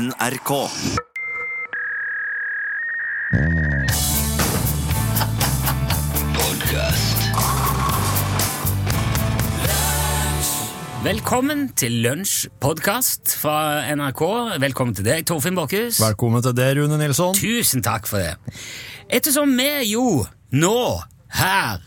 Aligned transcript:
NRK. 0.00 0.50
Velkommen 11.04 11.66
til 11.76 11.98
lunsjpodkast 12.06 13.34
fra 13.42 13.82
NRK. 13.92 14.22
Velkommen 14.62 14.96
til 14.96 15.04
deg, 15.04 15.26
Torfinn 15.28 15.58
Borkhus. 15.58 15.98
Velkommen 16.00 16.40
til 16.48 16.56
deg, 16.56 16.78
Rune 16.78 16.96
Nilsson. 17.02 17.36
Tusen 17.36 17.84
takk 17.84 18.08
for 18.08 18.24
det. 18.24 18.56
Ettersom 19.12 19.52
vi 19.58 19.68
jo 19.90 20.22
nå, 20.56 20.78
her 21.42 21.84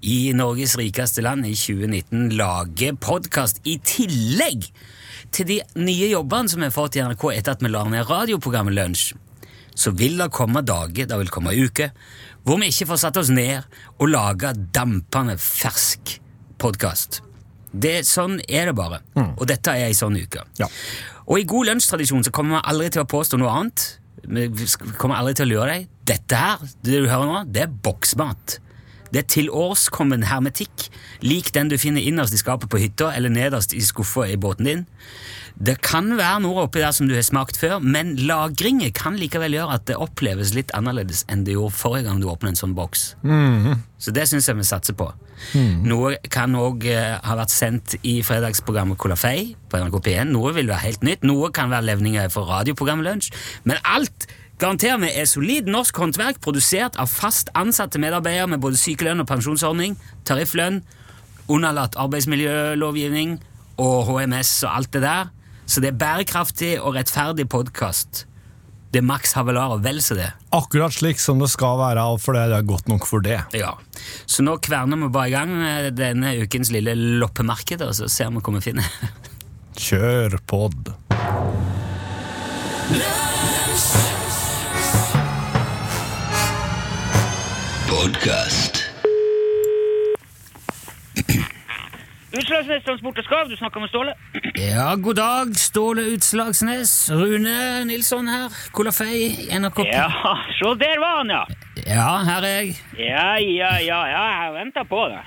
i 0.00 0.30
Norges 0.32 0.78
rikeste 0.80 1.20
land 1.26 1.44
i 1.44 1.52
2019, 1.52 2.30
lager 2.40 2.96
podkast 2.96 3.60
i 3.68 3.76
tillegg 3.84 4.70
til 5.34 5.48
de 5.48 5.58
nye 5.80 6.10
jobbene 6.10 6.50
som 6.50 6.62
vi 6.62 6.68
har 6.68 6.74
fått 6.74 6.98
i 6.98 7.04
NRK 7.04 7.26
etter 7.34 7.56
at 7.56 7.64
vi 7.64 7.70
la 7.72 7.84
ned 7.88 8.08
radioprogrammet 8.08 8.76
Lunsj, 8.76 9.12
så 9.80 9.92
vil 9.96 10.18
det 10.20 10.30
komme 10.34 10.64
dager, 10.66 11.08
det 11.08 11.18
vil 11.22 11.32
komme 11.32 11.54
uker, 11.56 11.92
hvor 12.44 12.60
vi 12.60 12.70
ikke 12.72 12.88
får 12.90 13.02
satt 13.04 13.20
oss 13.20 13.30
ned 13.32 13.64
og 13.98 14.10
laga 14.10 14.52
dampende 14.56 15.36
fersk 15.40 16.18
podkast. 16.60 17.20
Det, 17.70 18.00
sånn 18.08 18.40
er 18.48 18.70
det 18.70 18.74
bare. 18.76 19.00
Og 19.38 19.46
dette 19.48 19.72
er 19.72 19.88
ei 19.88 19.96
sånn 19.96 20.18
uke. 20.18 20.42
Ja. 20.58 20.66
Og 21.30 21.38
i 21.38 21.46
god 21.48 21.70
lunsjtradisjon 21.70 22.26
så 22.26 22.32
kommer 22.34 22.58
vi 22.58 22.72
aldri 22.72 22.88
til 22.90 23.04
å 23.04 23.10
påstå 23.10 23.38
noe 23.38 23.52
annet. 23.60 23.84
Vi 24.26 24.48
kommer 24.98 25.20
aldri 25.20 25.36
til 25.38 25.46
å 25.46 25.52
lure 25.52 25.68
deg. 25.70 25.86
Dette 26.10 26.40
her, 26.40 26.64
det 26.82 27.04
du 27.04 27.06
hører 27.06 27.30
nå, 27.30 27.44
det 27.54 27.64
er 27.68 27.76
boksmat. 27.86 28.58
Det 29.10 29.24
er 29.24 29.28
tilårskommen 29.34 30.24
hermetikk, 30.30 30.88
lik 31.26 31.50
den 31.56 31.70
du 31.70 31.76
finner 31.80 32.04
innerst 32.04 32.34
i 32.36 32.40
skapet 32.40 32.70
på 32.70 32.80
hytta 32.82 33.10
eller 33.16 33.32
nederst 33.32 33.74
i 33.74 33.82
skuffa 33.84 34.28
i 34.30 34.38
båten 34.40 34.68
din. 34.68 34.84
Det 35.60 35.74
kan 35.84 36.06
være 36.16 36.40
noe 36.40 36.62
oppi 36.64 36.80
der 36.80 36.94
som 36.96 37.08
du 37.08 37.12
har 37.16 37.24
smakt 37.26 37.58
før, 37.60 37.82
men 37.84 38.14
lagringer 38.16 38.92
kan 38.96 39.18
likevel 39.20 39.58
gjøre 39.58 39.76
at 39.76 39.88
det 39.90 39.98
oppleves 40.00 40.54
litt 40.56 40.70
annerledes 40.78 41.26
enn 41.28 41.42
det 41.44 41.56
gjorde 41.56 41.76
forrige 41.76 42.06
gang 42.06 42.22
du 42.22 42.30
åpnet 42.30 42.54
en 42.54 42.60
sånn 42.62 42.76
boks. 42.78 43.02
Så 44.00 44.14
det 44.16 44.24
syns 44.30 44.48
jeg 44.48 44.56
vi 44.56 44.64
satser 44.64 44.96
på. 44.96 45.10
Noe 45.84 46.14
kan 46.32 46.54
òg 46.56 46.86
ha 46.88 47.36
vært 47.36 47.52
sendt 47.52 47.98
i 48.00 48.20
fredagsprogrammet 48.24 49.00
Kolafei 49.00 49.54
på 49.68 49.80
NRK 49.80 50.00
P1. 50.06 50.32
Noe 50.32 50.54
vil 50.56 50.70
være 50.70 50.86
helt 50.86 51.04
nytt, 51.04 51.26
noe 51.28 51.50
kan 51.52 51.72
være 51.72 51.90
levninger 51.90 52.32
fra 52.32 52.46
radioprogrammet 52.54 53.08
Lunsj. 53.08 53.32
Men 53.68 53.82
alt 53.84 54.28
garanterer 54.60 55.00
vi 55.00 55.10
er 55.16 55.28
solid 55.28 55.68
norsk 55.70 55.96
håndverk, 56.02 56.40
produsert 56.44 56.98
av 57.00 57.10
fast 57.10 57.50
ansatte 57.58 58.00
medarbeidere 58.02 58.50
med 58.52 58.62
både 58.62 58.78
sykelønn 58.80 59.22
og 59.22 59.28
pensjonsordning, 59.30 59.96
tarifflønn, 60.28 60.82
underlatt 61.50 61.96
arbeidsmiljølovgivning 62.00 63.38
og 63.80 64.10
HMS 64.10 64.58
og 64.66 64.74
alt 64.74 64.92
det 64.96 65.04
der. 65.06 65.30
Så 65.70 65.82
det 65.82 65.92
er 65.92 66.00
bærekraftig 66.00 66.74
og 66.80 66.98
rettferdig 66.98 67.46
podkast. 67.50 68.26
Det 68.90 68.98
er 68.98 69.06
Max 69.06 69.36
Havelar 69.38 69.76
og 69.76 69.84
vel 69.84 70.00
så 70.02 70.16
det. 70.18 70.32
Akkurat 70.54 70.92
slik 70.96 71.20
som 71.22 71.38
det 71.38 71.46
skal 71.52 71.78
være, 71.78 72.02
for 72.18 72.34
det 72.34 72.42
er 72.50 72.66
godt 72.66 72.90
nok 72.90 73.06
for 73.06 73.22
det. 73.22 73.38
Ja, 73.54 73.76
Så 74.26 74.42
nå 74.42 74.56
kverner 74.58 74.98
vi 74.98 75.12
bare 75.14 75.30
i 75.30 75.34
gang 75.36 75.54
med 75.54 75.94
denne 75.94 76.34
ukens 76.42 76.72
lille 76.74 76.96
loppemarked, 77.22 77.86
og 77.86 77.94
så 77.94 78.10
ser 78.10 78.34
vi 78.34 78.42
hva 78.42 78.56
vi 78.58 78.64
finner. 78.66 78.90
Kjør 79.78 80.40
pod. 80.50 80.90
Utslagsnes 92.38 92.84
Transport 92.86 93.18
og 93.18 93.24
Skarv, 93.24 93.48
du 93.50 93.56
snakker 93.56 93.80
med 93.82 93.88
Ståle. 93.90 94.12
Ja, 94.58 94.94
god 94.94 95.14
dag, 95.14 95.56
Ståle 95.58 96.02
Utslagsnes. 96.12 97.10
Rune 97.10 97.84
Nilsson 97.84 98.28
her. 98.30 98.54
Kolafei, 98.72 99.34
NRK. 99.58 99.78
Ja, 99.90 100.06
så 100.60 100.74
der 100.78 101.02
var 101.02 101.18
han, 101.18 101.34
ja. 101.34 101.42
ja, 101.86 102.08
her 102.28 102.46
er 102.46 102.56
jeg. 102.60 102.78
Ja, 102.98 103.28
ja, 103.58 103.72
ja, 103.82 104.00
ja, 104.14 104.24
jeg 104.38 104.54
venta 104.60 104.86
på 104.86 105.08
det. 105.10 105.22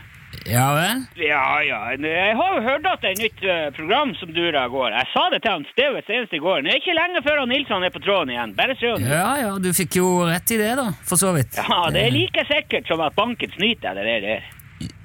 Ja 0.50 0.66
vel? 0.76 1.04
Ja, 1.24 1.62
ja, 1.64 1.80
jeg 1.96 2.36
har 2.36 2.56
jo 2.58 2.64
hørt 2.66 2.88
at 2.90 3.04
det 3.04 3.09
er 3.09 3.14
et 3.16 3.22
nytt 3.24 3.44
eh, 3.48 3.68
program 3.78 4.12
som 4.20 4.34
durer 4.36 4.58
av 4.66 4.74
går. 4.74 4.92
Jeg 4.92 5.09
sa 5.14 5.24
det 5.31 5.40
til 5.46 5.54
han 5.54 5.66
Steve 5.72 6.02
senest 6.08 6.36
i 6.36 6.42
går. 6.44 6.66
Det 6.66 6.74
er 6.74 6.81
ikke 6.81 6.98
lenge 6.98 7.22
før 7.24 7.40
han 7.44 7.54
Nilsson 7.54 7.86
er 7.88 7.94
på 7.96 8.02
tråden 8.04 8.34
igjen. 8.34 8.56
Bare 8.58 8.76
se 8.80 8.92
om 8.92 9.08
Ja 9.08 9.30
ja, 9.40 9.54
du 9.64 9.70
fikk 9.76 10.00
jo 10.02 10.09
rett 10.28 10.52
i 10.52 10.59
det, 10.59 10.74
da, 10.80 10.90
for 11.08 11.22
så 11.22 11.31
vidt. 11.38 11.56
Ja, 11.62 11.80
det 11.94 12.04
er 12.09 12.14
like 12.16 12.44
sikkert 12.50 12.92
som 12.92 13.02
at 13.06 13.16
banken 13.16 13.56
snyter 13.56 13.94
eller 13.94 14.09
det 14.09 14.20
der. 14.28 14.52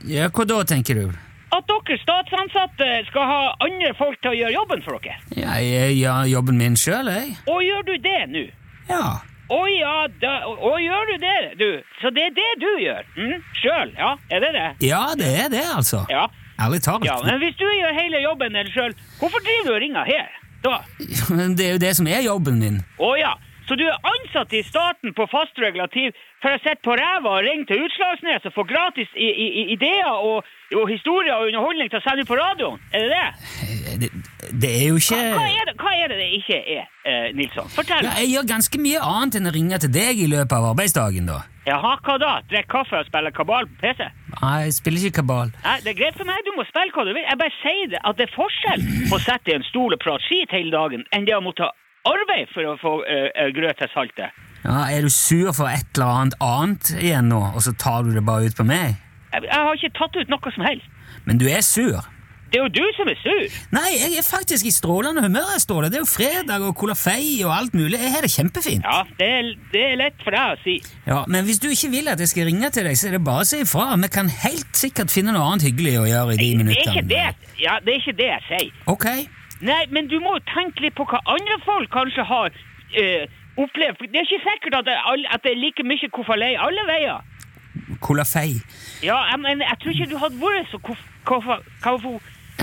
Ja, 0.08 0.28
Hva 0.34 0.46
da, 0.48 0.60
tenker 0.66 0.98
du? 0.98 1.06
At 1.54 1.64
dere 1.70 1.96
statsansatte 2.02 2.88
skal 3.08 3.30
ha 3.30 3.40
andre 3.64 3.94
folk 3.96 4.18
til 4.20 4.34
å 4.34 4.36
gjøre 4.36 4.56
jobben 4.58 4.82
for 4.84 4.98
dere. 5.00 5.16
Ja, 5.38 5.54
jeg 5.62 5.96
gjør 6.02 6.26
jobben 6.34 6.58
min 6.60 6.76
sjøl, 6.76 7.08
jeg. 7.14 7.38
Og 7.48 7.62
gjør 7.64 7.86
du 7.88 7.94
det 8.04 8.20
nå? 8.34 8.44
Ja. 8.90 9.04
Å 9.48 9.60
ja, 9.72 9.94
da, 10.20 10.32
å, 10.44 10.74
gjør 10.76 11.06
du 11.08 11.14
det, 11.22 11.36
du? 11.56 11.68
Så 12.02 12.10
det 12.12 12.26
er 12.28 12.34
det 12.36 12.50
du 12.60 12.68
gjør? 12.82 13.06
Mm? 13.16 13.38
Sjøl, 13.56 13.94
ja? 13.96 14.10
Er 14.28 14.44
det 14.44 14.50
det? 14.56 14.68
Ja, 14.84 15.02
det 15.16 15.30
er 15.44 15.48
det, 15.54 15.64
altså. 15.72 16.02
Ja. 16.12 16.26
Ærlig 16.60 16.82
talt. 16.84 17.06
Ja, 17.06 17.16
men 17.24 17.38
hvis 17.40 17.56
du 17.56 17.64
gjør 17.64 17.94
hele 17.96 18.20
jobben 18.20 18.58
din 18.58 18.68
sjøl, 18.74 18.96
hvorfor 19.20 19.40
driver 19.46 19.70
du 19.70 19.74
og 19.76 19.82
ringer 19.84 20.08
her? 20.08 20.28
Da? 20.64 20.80
Det 21.56 21.64
er 21.64 21.76
jo 21.76 21.80
det 21.80 21.92
som 21.96 22.08
er 22.10 22.24
jobben 22.26 22.58
min. 22.58 22.80
Å 22.98 23.12
ja, 23.16 23.36
så 23.68 23.76
du 23.78 23.84
er 23.86 23.96
ansatt 24.10 24.52
i 24.56 24.62
staten 24.66 25.12
på 25.16 25.26
fast 25.30 25.58
regulativ 25.60 26.16
for 26.42 26.56
å 26.56 26.60
sitte 26.64 26.80
på 26.84 26.96
ræva 26.98 27.36
og 27.36 27.44
ringe 27.46 27.68
til 27.68 27.84
Utslagsnes 27.84 28.48
og 28.48 28.54
få 28.56 28.64
gratis 28.68 29.12
i, 29.14 29.28
i, 29.28 29.48
i 29.60 29.64
ideer 29.76 30.08
og, 30.08 30.48
og 30.72 30.88
historier 30.88 31.36
og 31.36 31.50
underholdning 31.50 31.92
til 31.92 32.00
å 32.00 32.04
sende 32.06 32.24
ut 32.24 32.30
på 32.30 32.38
radioen? 32.40 32.80
Er 32.90 33.04
det 33.04 33.10
det? 33.12 33.28
Det, 34.02 34.10
det 34.52 34.70
er 34.70 34.86
jo 34.88 34.96
ikke 35.00 35.18
Hva, 35.18 35.36
hva, 35.38 35.46
er 35.50 35.68
det, 35.68 35.74
hva 35.80 35.92
er 35.94 36.10
det 36.12 36.18
det 36.20 36.28
ikke 36.38 36.58
er, 36.76 36.88
eh, 37.04 37.28
Nilsson? 37.36 37.68
Fortell. 37.74 38.04
ja, 38.06 38.14
Jeg 38.22 38.32
gjør 38.34 38.48
ganske 38.54 38.80
mye 38.82 39.00
annet 39.04 39.38
enn 39.40 39.50
å 39.50 39.54
ringe 39.54 39.78
til 39.84 39.92
deg 39.94 40.20
i 40.24 40.28
løpet 40.30 40.54
av 40.58 40.70
arbeidsdagen, 40.72 41.28
da. 41.30 41.42
Jaha, 41.68 41.96
hva 42.04 42.14
da? 42.22 42.30
Drikke 42.48 42.70
kaffe 42.72 42.96
og 43.02 43.08
spille 43.10 43.32
kabal 43.36 43.66
på 43.68 43.76
PC? 43.82 44.06
Nei, 44.38 44.54
jeg 44.64 44.76
spiller 44.78 45.08
ikke 45.08 45.20
kabal. 45.20 45.50
Nei, 45.64 45.76
det 45.84 45.92
er 45.92 45.98
greit 45.98 46.16
for 46.16 46.28
meg, 46.30 46.40
du 46.46 46.54
må 46.56 46.64
spille 46.68 46.94
hva 46.96 47.04
du 47.04 47.12
vil. 47.12 47.24
Jeg 47.28 47.40
bare 47.42 47.56
sier 47.60 47.90
det, 47.92 48.00
at 48.08 48.16
det 48.20 48.28
er 48.28 48.34
forskjell 48.36 48.86
på 49.10 49.18
å 49.18 49.24
sitte 49.26 49.52
i 49.52 49.56
en 49.58 49.66
stol 49.68 49.96
og 49.96 50.00
prate 50.00 50.24
skit 50.24 50.54
hele 50.56 50.72
dagen, 50.72 51.04
enn 51.12 51.28
det 51.28 51.36
å 51.36 51.42
måtte 51.44 51.68
arbeide 52.08 52.48
for 52.54 52.64
å 52.70 52.76
få 52.80 52.92
uh, 53.04 53.48
grøt 53.52 53.82
til 53.82 53.90
saltet. 53.92 54.44
Ja, 54.64 54.86
Er 54.88 55.04
du 55.04 55.10
sur 55.12 55.52
for 55.52 55.68
et 55.68 55.86
eller 55.94 56.08
annet 56.22 56.38
annet 56.42 56.92
igjen 56.98 57.28
nå, 57.30 57.42
og 57.52 57.60
så 57.64 57.74
tar 57.76 58.06
du 58.06 58.14
det 58.16 58.24
bare 58.24 58.48
ut 58.48 58.56
på 58.56 58.64
meg? 58.64 58.96
Jeg, 59.34 59.44
jeg 59.44 59.60
har 59.68 59.76
ikke 59.76 59.92
tatt 59.98 60.16
ut 60.16 60.32
noe 60.32 60.54
som 60.54 60.64
helst. 60.64 60.88
Men 61.28 61.36
du 61.40 61.44
er 61.52 61.60
sur. 61.60 62.00
Det 62.48 62.56
er 62.58 62.62
jo 62.64 62.68
du 62.72 62.84
som 62.96 63.08
er 63.12 63.18
sur. 63.20 63.56
Nei, 63.76 63.90
jeg 64.00 64.14
er 64.20 64.24
faktisk 64.24 64.64
i 64.64 64.70
strålende 64.72 65.20
humør, 65.20 65.50
jeg, 65.52 65.60
står 65.66 65.82
Det 65.84 65.90
Det 65.92 65.98
er 65.98 66.04
jo 66.04 66.10
fredag 66.12 66.62
og 66.68 66.74
kolafei 66.80 67.42
og 67.44 67.52
alt 67.52 67.74
mulig. 67.76 67.98
Jeg 68.00 68.12
har 68.14 68.24
det 68.24 68.30
kjempefint. 68.32 68.84
Ja, 68.88 69.02
det 69.18 69.28
er, 69.38 69.50
det 69.74 69.82
er 69.90 69.96
lett 70.00 70.22
for 70.24 70.32
deg 70.32 70.54
å 70.54 70.60
si. 70.62 70.76
Ja, 71.06 71.18
Men 71.28 71.44
hvis 71.44 71.60
du 71.60 71.68
ikke 71.68 71.90
vil 71.92 72.08
at 72.08 72.20
jeg 72.24 72.28
skal 72.32 72.48
ringe 72.48 72.70
til 72.72 72.88
deg, 72.88 72.96
så 72.96 73.08
er 73.10 73.18
det 73.18 73.24
bare 73.26 73.44
å 73.44 73.48
si 73.50 73.60
ifra. 73.66 73.90
Vi 74.00 74.08
kan 74.16 74.30
helt 74.46 74.72
sikkert 74.80 75.12
finne 75.12 75.34
noe 75.36 75.44
annet 75.50 75.66
hyggelig 75.68 75.96
å 76.00 76.06
gjøre 76.08 76.34
i 76.34 76.38
de 76.38 76.46
Det 76.46 76.48
er 76.54 76.62
minuttene. 76.62 76.94
ikke 76.96 77.08
det, 77.12 77.26
ja, 77.60 77.74
det 77.84 77.92
er 77.94 78.00
ikke 78.00 78.16
det 78.22 78.30
jeg 78.32 78.42
sier. 78.48 78.72
Ok. 78.94 79.06
Nei, 79.60 79.82
men 79.92 80.08
du 80.08 80.16
må 80.24 80.38
jo 80.38 80.44
tenke 80.54 80.86
litt 80.86 80.94
på 80.96 81.04
hva 81.10 81.20
andre 81.34 81.56
folk 81.66 81.90
kanskje 81.92 82.24
har 82.32 82.48
øh, 82.54 83.24
opplevd. 83.60 84.06
Det 84.08 84.22
er 84.22 84.24
ikke 84.28 84.44
sikkert 84.48 84.78
at 84.80 84.88
det, 84.88 84.96
at 85.34 85.44
det 85.44 85.52
er 85.52 85.60
like 85.66 85.84
mye 85.84 86.08
kofalei 86.16 86.54
alle 86.56 86.84
veier. 86.88 87.20
Kolafei. 88.00 88.56
Ja, 89.02 89.20
men 89.36 89.60
jeg 89.60 89.76
tror 89.82 89.92
ikke 89.94 90.10
du 90.10 90.18
hadde 90.22 90.40
vært 90.40 90.72
så 90.72 90.78
kof... 90.88 90.98
kofa- 91.28 91.62
kafo... 91.84 92.16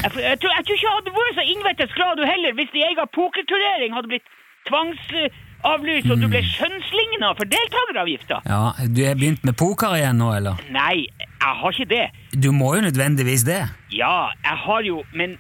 Jeg, 0.04 0.12
jeg, 0.30 0.38
tror, 0.42 0.52
jeg 0.58 0.66
tror 0.68 0.76
ikke 0.76 0.88
jeg 0.88 0.96
hadde 0.98 1.14
vært 1.16 1.38
så 1.40 1.46
innvettes 1.54 1.94
glad 1.98 2.20
du 2.20 2.24
heller 2.28 2.56
hvis 2.58 2.72
din 2.74 2.86
egen 2.90 3.12
pokerturnering 3.16 3.96
hadde 3.96 4.12
blitt 4.12 4.28
tvangsavlyst 4.70 6.12
og 6.12 6.22
du 6.22 6.28
ble 6.30 6.42
skjønnsligna 6.46 7.32
for 7.40 7.50
deltakeravgifta. 7.56 8.42
Ja, 8.50 8.62
Du 8.96 9.02
er 9.06 9.18
begynt 9.18 9.46
med 9.48 9.58
poker 9.60 9.98
igjen 9.98 10.20
nå, 10.22 10.32
eller? 10.38 10.62
Nei, 10.76 11.08
jeg 11.24 11.60
har 11.62 11.76
ikke 11.78 11.90
det. 11.96 12.06
Du 12.44 12.52
må 12.52 12.76
jo 12.78 12.86
nødvendigvis 12.86 13.46
det. 13.48 13.62
Ja, 13.94 14.30
jeg 14.44 14.64
har 14.68 14.88
jo, 14.92 15.04
men 15.14 15.38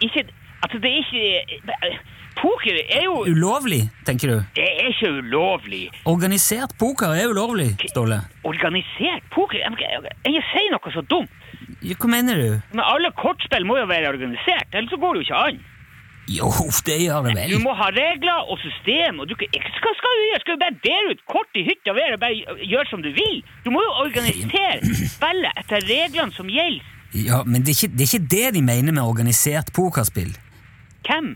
ikke 0.00 0.28
Altså, 0.58 0.80
det 0.82 0.90
er 0.90 0.96
ikke 1.06 1.98
Poker 2.38 2.74
er 2.74 3.04
jo 3.04 3.20
Ulovlig, 3.30 3.84
tenker 4.06 4.30
du? 4.30 4.36
Det 4.56 4.64
er 4.66 4.88
ikke 4.90 5.10
ulovlig. 5.20 5.84
Organisert 6.06 6.74
poker 6.78 7.14
er 7.14 7.30
ulovlig, 7.30 7.72
Ståle. 7.90 8.20
Organisert 8.46 9.26
poker 9.34 9.58
jeg 9.58 10.42
sier 10.52 10.70
noe 10.74 10.92
så 10.94 11.02
dumt. 11.10 11.37
Hva 11.82 12.08
mener 12.10 12.34
du? 12.42 12.48
Men 12.74 12.82
alle 12.84 13.10
kortspill 13.14 13.64
må 13.68 13.76
jo 13.78 13.86
være 13.86 14.08
organisert, 14.10 14.66
ellers 14.74 14.90
så 14.90 14.96
går 14.98 15.12
det 15.14 15.20
jo 15.22 15.26
ikke 15.28 15.42
an. 15.48 15.58
Jo, 16.28 16.48
det 16.84 16.96
gjør 17.00 17.22
det 17.24 17.30
vel. 17.38 17.50
Du 17.54 17.58
må 17.64 17.72
ha 17.78 17.86
regler 17.94 18.50
og 18.52 18.58
system. 18.60 19.20
og 19.20 19.28
du, 19.30 19.34
kan- 19.38 19.48
hva 19.48 19.92
skal, 19.96 20.12
du 20.18 20.24
gjøre? 20.28 20.40
Skal 20.42 20.54
du 20.58 20.62
bare 20.64 20.76
dele 20.84 21.10
ut 21.14 21.22
kort 21.32 21.48
i 21.56 21.62
hytta 21.64 21.90
og 21.94 21.96
være 21.96 22.14
og 22.18 22.20
bare 22.20 22.36
gjøre 22.68 22.88
som 22.90 23.00
du 23.02 23.08
vil? 23.16 23.38
Du 23.64 23.70
må 23.72 23.80
jo 23.86 23.92
organisere 24.02 24.84
spillet 25.14 25.52
etter 25.62 25.80
reglene 25.88 26.32
som 26.36 26.46
gjelder. 26.52 26.84
Ja, 27.14 27.40
Men 27.48 27.62
det 27.64 27.72
er, 27.72 27.76
ikke, 27.78 27.94
det 27.96 28.02
er 28.04 28.10
ikke 28.12 28.28
det 28.36 28.46
de 28.58 28.62
mener 28.62 28.92
med 28.92 29.00
organisert 29.02 29.72
pokerspill. 29.72 30.34
Hvem? 31.08 31.32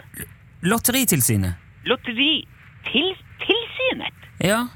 Lotteritilsynet. 0.69 1.55
Lotteritilsynet? 1.89 4.13
Ja. 4.45 4.67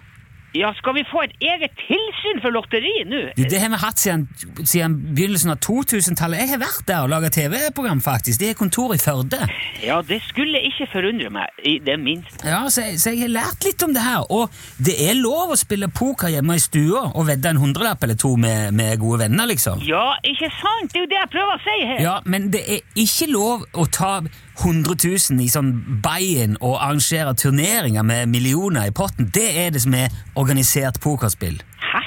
Ja, 0.57 0.73
skal 0.79 0.95
vi 0.97 1.05
få 1.11 1.23
et 1.27 1.35
eget 1.45 1.75
tilsyn 1.83 2.41
for 2.43 2.55
lotteri 2.55 2.93
nå? 3.09 3.23
Det 3.37 3.61
har 3.61 3.71
vi 3.73 3.81
hatt 3.83 4.01
siden, 4.01 4.27
siden 4.65 4.95
begynnelsen 5.17 5.53
av 5.53 5.61
2000-tallet. 5.65 6.41
Jeg 6.43 6.53
har 6.55 6.63
vært 6.63 6.87
der 6.89 7.05
og 7.05 7.13
laga 7.13 7.31
TV-program, 7.35 8.01
faktisk. 8.05 8.41
Det 8.41 8.51
er 8.53 8.59
kontor 8.59 8.95
i 8.97 9.01
Førde. 9.03 9.41
Ja, 9.85 10.01
det 10.07 10.23
skulle 10.29 10.63
ikke 10.69 10.89
forundre 10.93 11.31
meg 11.35 11.67
i 11.67 11.77
det 11.85 11.99
minste. 12.01 12.41
Ja, 12.47 12.65
så 12.73 12.87
så 12.97 13.13
jeg 13.13 13.27
har 13.27 13.33
lært 13.35 13.67
litt 13.67 13.83
om 13.85 13.93
det 13.97 14.05
her. 14.05 14.25
Og 14.33 14.53
det 14.83 14.97
er 15.09 15.19
lov 15.19 15.53
å 15.53 15.59
spille 15.61 15.89
poker 15.93 16.33
hjemme 16.33 16.57
i 16.57 16.63
stua 16.63 17.07
og 17.13 17.29
vedde 17.29 17.53
en 17.53 17.61
hundrelapp 17.61 18.03
eller 18.07 18.19
to 18.21 18.35
med, 18.41 18.73
med 18.77 18.97
gode 19.03 19.27
venner, 19.27 19.49
liksom. 19.51 19.83
Ja, 19.87 20.15
ikke 20.25 20.51
sant? 20.61 20.93
Det 20.93 21.03
er 21.03 21.07
jo 21.07 21.13
det 21.13 21.21
jeg 21.21 21.33
prøver 21.37 21.59
å 21.59 21.63
si 21.67 21.79
her. 21.93 22.03
Ja, 22.05 22.17
men 22.25 22.51
det 22.55 22.65
er 22.65 22.85
ikke 22.97 23.31
lov 23.33 23.67
å 23.77 23.87
ta 23.93 24.13
100 24.57 24.97
000 25.05 25.45
i 25.45 25.49
sånn 25.53 25.73
buy-in 26.05 26.57
og 26.61 26.79
arrangere 26.81 27.35
turneringer 27.37 28.07
med 28.07 28.31
millioner 28.33 28.89
i 28.89 28.95
potten. 28.95 29.29
Det 29.35 29.49
er 29.65 29.75
det 29.75 29.83
som 29.85 29.95
er 29.95 30.15
organisert 30.35 31.01
pokerspill. 31.05 31.59
Hæ? 31.83 32.03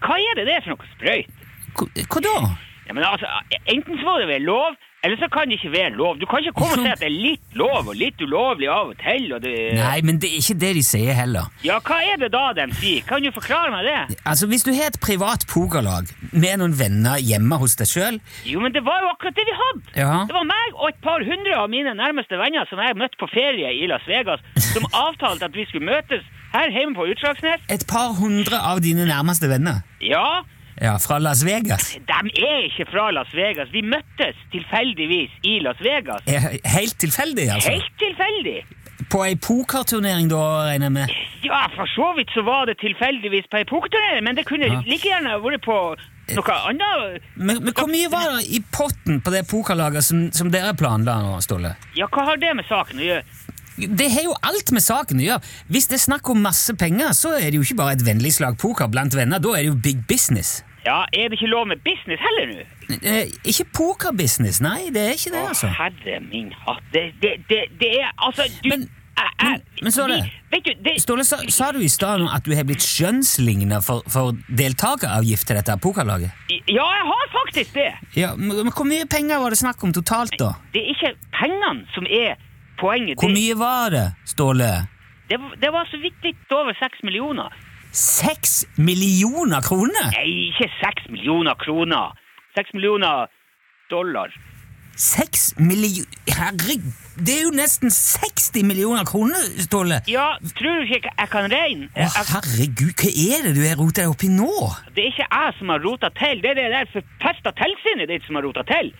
Hva 0.00 0.18
er 0.18 0.40
det 0.40 0.48
det 0.48 0.58
er 0.58 0.66
for 0.66 0.74
noe 0.74 0.90
sprøyt? 0.96 1.46
Hva, 1.78 1.88
hva 2.12 2.22
da? 2.26 2.36
Ja, 2.88 2.96
men 2.96 3.06
altså, 3.06 3.30
Enten 3.70 4.00
så 4.00 4.04
må 4.04 4.18
det 4.20 4.28
være 4.28 4.44
lov, 4.44 4.76
eller 5.02 5.16
så 5.16 5.28
kan 5.32 5.48
det 5.48 5.56
ikke 5.58 5.70
være 5.72 5.90
lov. 5.96 6.18
Du 6.20 6.26
kan 6.28 6.42
ikke 6.44 6.52
komme 6.58 6.76
og 6.76 6.84
si 6.84 6.90
at 6.94 7.00
det 7.00 7.08
er 7.08 7.14
litt 7.14 7.56
lov 7.56 7.88
og 7.88 7.94
litt 7.96 8.20
ulovlig 8.20 8.68
av 8.68 8.90
og 8.92 8.98
til. 9.00 9.30
og 9.32 9.40
det... 9.44 9.54
Nei, 9.78 10.00
men 10.04 10.18
det 10.20 10.28
er 10.28 10.40
ikke 10.42 10.56
det 10.60 10.72
de 10.76 10.82
sier 10.84 11.16
heller. 11.16 11.48
Ja, 11.64 11.78
hva 11.86 12.00
er 12.04 12.20
det 12.20 12.30
da 12.34 12.42
de 12.58 12.66
sier? 12.80 13.06
Kan 13.08 13.24
du 13.24 13.30
forklare 13.32 13.72
meg 13.72 13.88
det? 13.88 14.18
Altså, 14.28 14.48
Hvis 14.50 14.66
du 14.66 14.72
har 14.76 14.90
et 14.92 15.00
privat 15.00 15.46
pokerlag 15.50 16.10
med 16.32 16.60
noen 16.60 16.76
venner 16.78 17.16
hjemme 17.22 17.56
hos 17.62 17.78
deg 17.80 17.88
sjøl 17.90 18.18
Jo, 18.48 18.60
men 18.60 18.74
det 18.76 18.84
var 18.86 19.00
jo 19.06 19.12
akkurat 19.14 19.38
det 19.40 19.46
vi 19.48 19.56
hadde. 19.62 19.86
Ja. 19.96 20.12
Det 20.28 20.36
var 20.36 20.46
meg 20.50 20.76
og 20.76 20.90
et 20.92 21.00
par 21.04 21.24
hundre 21.24 21.56
av 21.62 21.70
mine 21.72 21.94
nærmeste 21.96 22.36
venner 22.40 22.68
som 22.70 22.82
jeg 22.84 22.98
møtte 23.00 23.20
på 23.20 23.30
ferie 23.32 23.72
i 23.80 23.88
Las 23.90 24.04
Vegas, 24.10 24.44
som 24.70 24.84
avtalte 25.06 25.48
at 25.48 25.56
vi 25.56 25.64
skulle 25.70 25.88
møtes 25.88 26.26
her 26.52 26.72
hjemme 26.74 26.96
på 26.98 27.06
Utslagsnes. 27.12 27.62
Et 27.70 27.84
par 27.88 28.12
hundre 28.20 28.58
av 28.58 28.80
dine 28.84 29.04
nærmeste 29.08 29.48
venner 29.50 29.80
Ja, 30.02 30.42
Ja, 30.80 30.96
fra 30.98 31.18
Las 31.20 31.42
Vegas. 31.44 31.90
de 32.08 32.18
er 32.40 32.62
ikke 32.70 32.86
fra 32.90 33.10
Las 33.12 33.32
Vegas. 33.36 33.68
Vi 33.72 33.82
møttes 33.84 34.36
tilfeldigvis 34.52 35.30
i 35.44 35.58
Las 35.60 35.80
Vegas. 35.84 36.22
Helt 36.64 36.96
tilfeldig, 37.02 37.48
altså? 37.52 37.70
Helt 37.74 37.92
tilfeldig. 38.00 38.58
På 39.10 39.24
ei 39.26 39.34
pokerturnering, 39.36 40.28
da, 40.30 40.38
regner 40.70 40.86
jeg 40.88 40.92
med? 40.92 41.12
Ja, 41.44 41.66
for 41.74 41.88
så 41.96 42.10
vidt 42.16 42.30
så 42.36 42.44
var 42.46 42.64
det 42.70 42.78
tilfeldigvis 42.80 43.48
på 43.50 43.58
ei 43.60 43.64
pokerturnering, 43.68 44.24
men 44.24 44.36
det 44.36 44.46
kunne 44.48 44.68
Ja. 44.70 44.80
like 44.86 45.08
gjerne 45.08 45.36
vært 45.42 45.64
på 45.64 45.76
noe 46.36 46.56
annet. 46.68 47.22
Men, 47.34 47.62
men 47.64 47.72
hvor 47.74 47.88
mye 47.90 48.10
var 48.12 48.36
det 48.38 48.44
i 48.48 48.60
potten 48.72 49.20
på 49.20 49.30
det 49.34 49.46
pokerlaget 49.50 50.04
som, 50.04 50.30
som 50.32 50.50
dere 50.52 50.72
planla 50.78 51.18
nå, 51.24 51.40
Ståle? 51.42 51.74
Ja, 51.96 52.06
hva 52.06 52.24
har 52.30 52.36
det 52.36 52.54
med 52.56 52.64
saken 52.68 53.00
å 53.00 53.08
gjøre? 53.08 53.24
Det 53.80 54.10
har 54.12 54.22
jo 54.28 54.34
alt 54.44 54.70
med 54.76 54.82
saken 54.84 55.20
å 55.20 55.24
gjøre. 55.24 55.42
Hvis 55.72 55.86
det 55.88 55.96
er 55.96 56.04
snakk 56.04 56.28
om 56.30 56.42
masse 56.44 56.74
penger, 56.76 57.12
så 57.16 57.34
er 57.40 57.48
det 57.50 57.54
jo 57.60 57.64
ikke 57.64 57.76
bare 57.80 57.92
et 57.96 58.04
vennlig 58.04 58.32
slag 58.36 58.58
poker 58.60 58.88
blant 58.92 59.14
venner. 59.16 59.40
Da 59.40 59.54
er 59.56 59.64
det 59.64 59.70
jo 59.72 59.78
big 59.80 60.06
business. 60.06 60.62
Ja, 60.86 61.02
er 61.12 61.28
det 61.28 61.36
ikke 61.36 61.50
lov 61.52 61.66
med 61.68 61.82
business 61.84 62.20
heller 62.24 62.46
nå? 62.54 62.62
Eh, 63.02 63.26
ikke 63.44 63.66
pokerbusiness, 63.76 64.60
nei. 64.64 64.88
Det 64.94 65.02
er 65.08 65.12
ikke 65.18 65.32
det, 65.34 65.42
altså. 65.50 65.68
Å, 65.68 65.74
herre 65.76 66.20
min 66.30 66.52
hatt. 66.66 66.82
Det, 66.94 67.02
det, 67.22 67.34
det, 67.50 67.58
det 67.80 67.90
er 68.00 68.08
altså 68.16 68.46
du, 68.62 68.68
Men- 68.68 68.86
jeg- 69.20 69.34
jeg- 69.40 69.50
men- 69.50 69.62
men 69.82 69.92
så 69.92 70.02
er 70.08 70.08
vi- 70.14 70.60
du, 70.64 70.70
det 70.84 70.94
Ståle, 71.02 71.24
sa, 71.24 71.36
sa 71.48 71.70
du 71.72 71.78
i 71.78 71.88
stad 71.88 72.20
at 72.34 72.42
du 72.44 72.54
har 72.56 72.64
blitt 72.64 72.80
skjønnsligna 72.82 73.82
for, 73.84 74.02
for 74.08 74.32
deltakeravgift 74.48 75.46
til 75.46 75.56
dette 75.60 75.76
pokerlaget? 75.84 76.30
Ja, 76.68 76.86
jeg 76.96 77.06
har 77.12 77.26
faktisk 77.36 77.72
det. 77.74 77.92
Ja, 78.16 78.34
men 78.36 78.72
Hvor 78.72 78.84
mye 78.88 79.04
penger 79.06 79.38
var 79.38 79.50
det 79.50 79.58
snakk 79.60 79.84
om 79.84 79.92
totalt, 79.92 80.32
da? 80.38 80.54
Det 80.72 80.80
er 80.82 80.90
ikke 80.94 81.14
pengene 81.36 81.84
som 81.94 82.06
er 82.08 82.36
poenget. 82.80 83.18
Hvor 83.20 83.28
mye 83.32 83.54
var 83.58 83.90
det, 83.90 84.06
Ståle? 84.24 84.86
det, 85.28 85.38
det 85.60 85.70
var 85.72 85.84
så 85.92 86.00
vidt 86.02 86.16
litt 86.24 86.52
over 86.52 86.72
seks 86.80 87.02
millioner. 87.04 87.52
Seks 87.92 88.66
millioner 88.78 89.60
kroner? 89.66 90.12
Nei, 90.14 90.50
ikke 90.52 90.68
seks 90.78 91.08
millioner 91.10 91.56
kroner. 91.58 92.14
Seks 92.54 92.70
millioner 92.76 93.26
dollar. 93.90 94.30
Seks 94.94 95.54
millioner 95.58 96.18
Herregud, 96.28 96.86
det 97.18 97.34
er 97.34 97.42
jo 97.46 97.52
nesten 97.54 97.90
60 97.90 98.64
millioner 98.68 99.04
kroner, 99.08 99.42
Ståle! 99.64 100.00
Ja, 100.10 100.36
tror 100.58 100.80
du 100.80 100.92
ikke 100.92 101.10
jeg 101.10 101.30
kan 101.32 101.48
regne? 101.52 101.88
Å, 101.96 102.06
herregud, 102.30 102.92
hva 102.94 103.10
er 103.10 103.46
det 103.48 103.54
du 103.56 103.60
har 103.64 103.80
rota 103.80 104.04
deg 104.04 104.12
opp 104.12 104.24
i 104.24 104.30
nå? 104.32 104.50
det 104.94 105.04
er 105.04 105.10
ikke 105.10 105.26
jeg 105.26 105.56
som 105.58 105.72
har 105.74 105.82
rota 105.84 106.12
til, 106.20 106.42
det 106.44 106.52
er 106.52 106.60
det 106.60 106.68
der 106.74 106.92
forpesta 106.94 107.54
tilsynet 107.58 108.12
ditt 108.12 108.28
som 108.28 108.38
har 108.38 108.46
rota 108.46 108.64
til. 108.70 108.92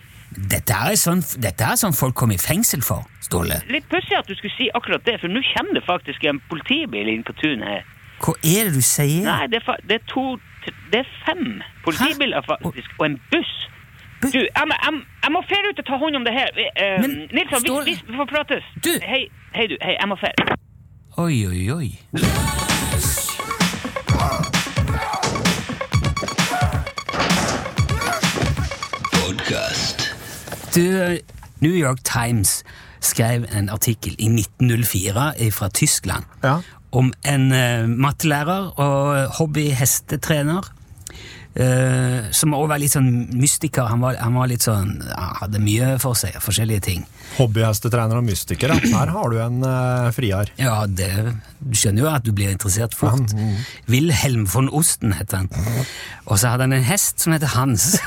Dette 0.51 0.75
er, 0.75 0.97
sånn, 0.99 1.23
dette 1.43 1.65
er 1.69 1.79
sånn 1.79 1.95
folk 1.97 2.17
kommer 2.19 2.37
i 2.37 2.41
fengsel 2.41 2.83
for, 2.85 3.07
Ståle. 3.23 3.61
Litt 3.71 3.87
pussig 3.91 4.19
at 4.19 4.29
du 4.29 4.35
skulle 4.35 4.55
si 4.57 4.69
akkurat 4.75 5.05
det, 5.07 5.17
for 5.23 5.31
nå 5.31 5.43
kommer 5.53 5.79
det 5.79 5.85
faktisk 5.87 6.27
en 6.27 6.43
politibil 6.51 7.09
inn 7.15 7.25
på 7.27 7.35
tunet 7.41 7.67
her. 7.77 7.89
Hva 8.21 8.33
er 8.43 8.63
det 8.69 8.73
du 8.75 8.81
sier? 8.85 9.23
Nei, 9.25 9.47
det 9.51 9.55
er, 9.61 9.65
fa- 9.65 9.81
det 9.89 9.95
er 10.01 10.05
to 10.13 10.23
Det 10.91 10.99
er 10.99 11.07
fem 11.25 11.61
politibiler, 11.85 12.41
faktisk, 12.45 12.89
og 12.99 13.05
en 13.05 13.17
buss. 13.31 13.53
Bu- 14.21 14.29
Du, 14.33 14.39
jeg, 14.39 14.49
jeg, 14.55 14.93
jeg 15.23 15.31
må 15.31 15.41
fære 15.49 15.71
ut 15.71 15.79
og 15.79 15.85
ta 15.87 15.97
hånd 16.03 16.15
om 16.19 16.25
det 16.27 16.33
her. 16.33 16.49
Uh, 16.53 17.01
Men, 17.01 17.11
Nilsson, 17.33 17.59
står- 17.65 17.83
vi, 17.89 17.95
vi 18.07 18.15
får 18.21 18.25
prates. 18.35 18.63
Du- 18.85 18.99
Hei, 19.11 19.23
hei, 19.55 19.67
du. 19.67 19.77
Hei, 19.81 19.95
jeg 20.01 20.07
må 20.07 20.15
fære. 20.15 20.57
Oi, 21.17 21.45
oi, 21.47 21.69
oi. 21.79 21.89
Du, 30.75 31.17
New 31.59 31.73
York 31.73 31.97
Times 32.03 32.63
skrev 33.01 33.45
en 33.57 33.69
artikkel 33.69 34.15
i 34.19 34.25
1904 34.27 35.51
fra 35.51 35.69
Tyskland 35.69 36.23
Ja. 36.43 36.55
Om 36.91 37.11
en 37.27 37.49
uh, 37.53 37.87
mattelærer 37.87 38.71
og 38.81 39.35
hobbyhestetrener. 39.39 40.77
Uh, 41.51 42.29
som 42.31 42.53
også 42.55 42.67
var 42.71 42.79
litt 42.79 42.93
sånn 42.93 43.09
mystiker. 43.35 43.83
Han 43.91 43.99
var, 43.99 44.15
han 44.23 44.37
var 44.39 44.47
litt 44.47 44.63
sånn, 44.63 45.01
han 45.11 45.33
hadde 45.41 45.59
mye 45.59 45.97
for 45.99 46.15
seg, 46.15 46.37
forskjellige 46.39 46.83
ting. 46.85 47.01
Hobbyhestetrener 47.35 48.21
og 48.21 48.23
mystiker. 48.23 48.71
Her 48.71 49.11
har 49.11 49.33
du 49.33 49.35
en 49.43 49.59
uh, 49.65 50.07
friar. 50.15 50.53
Ja, 50.59 50.85
det, 50.87 51.11
du 51.59 51.75
skjønner 51.75 52.05
jo 52.05 52.09
at 52.11 52.23
du 52.23 52.31
blir 52.35 52.53
interessert 52.55 52.95
fort. 52.95 53.35
Wilhelm 53.91 54.47
von 54.51 54.71
Osten 54.71 55.11
heter 55.17 55.43
han. 55.43 55.51
Og 56.29 56.39
så 56.39 56.53
hadde 56.53 56.69
han 56.69 56.77
en 56.79 56.87
hest 56.87 57.19
som 57.19 57.35
heter 57.35 57.51
Hans. 57.51 57.97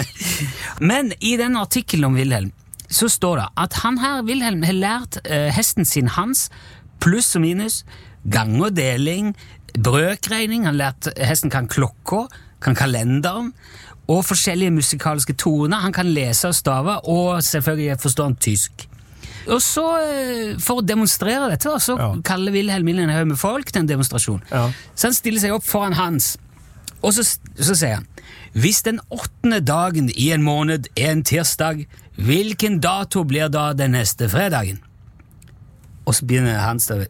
Men 0.92 1.12
i 1.20 1.36
den 1.40 1.60
artikkelen 1.60 2.12
om 2.12 2.20
Wilhelm 2.20 2.52
så 2.88 3.08
står 3.10 3.40
det 3.40 3.46
at 3.60 3.76
han 3.82 3.98
her, 3.98 4.22
Wilhelm, 4.24 4.64
har 4.64 4.76
lært 4.76 5.20
uh, 5.26 5.50
hesten 5.52 5.88
sin 5.88 6.08
Hans 6.16 6.48
pluss 7.04 7.34
og 7.36 7.44
minus, 7.44 7.82
gang 8.32 8.56
og 8.64 8.72
deling, 8.76 9.34
brøkregning. 9.76 10.64
Han 10.68 10.78
lærte 10.80 11.12
hesten 11.20 11.52
kan 11.52 11.68
klokka, 11.70 12.24
kan 12.64 12.76
kalenderen, 12.78 13.52
og 14.08 14.24
forskjellige 14.28 14.72
musikalske 14.74 15.36
toner. 15.40 15.80
Han 15.84 15.92
kan 15.96 16.10
lese 16.12 16.48
og 16.50 16.56
stave, 16.56 16.98
og 17.08 17.40
selvfølgelig 17.44 18.00
forstår 18.02 18.30
han 18.30 18.36
tysk. 18.36 18.88
Og 19.44 19.60
så, 19.60 19.84
eh, 20.00 20.56
For 20.58 20.80
å 20.80 20.86
demonstrere 20.86 21.50
dette, 21.50 21.68
så 21.80 21.98
Ja. 21.98 22.14
kaller 22.24 22.52
Wilhelm 22.52 22.88
inn 22.88 22.98
en 22.98 23.10
haug 23.10 23.26
med 23.26 23.38
folk 23.38 23.66
til 23.66 23.80
en 23.80 23.88
demonstrasjon. 23.88 24.42
Ja. 24.50 24.70
Så 24.94 25.08
han 25.08 25.12
stiller 25.14 25.40
seg 25.40 25.52
opp 25.52 25.64
foran 25.64 25.92
Hans, 25.94 26.38
og 27.02 27.12
så, 27.12 27.22
så 27.58 27.74
sier 27.76 27.94
han 27.96 28.06
Hvis 28.54 28.82
den 28.82 29.00
åttende 29.10 29.60
dagen 29.64 30.10
i 30.16 30.30
en 30.32 30.42
måned 30.42 30.86
er 30.96 31.10
en 31.10 31.22
tirsdag, 31.22 31.86
hvilken 32.16 32.80
dato 32.80 33.24
blir 33.24 33.50
da 33.50 33.72
den 33.72 33.92
neste 33.92 34.28
fredagen? 34.30 34.78
Og 36.04 36.14
så 36.14 36.26
begynner 36.26 36.58
da 36.58 37.06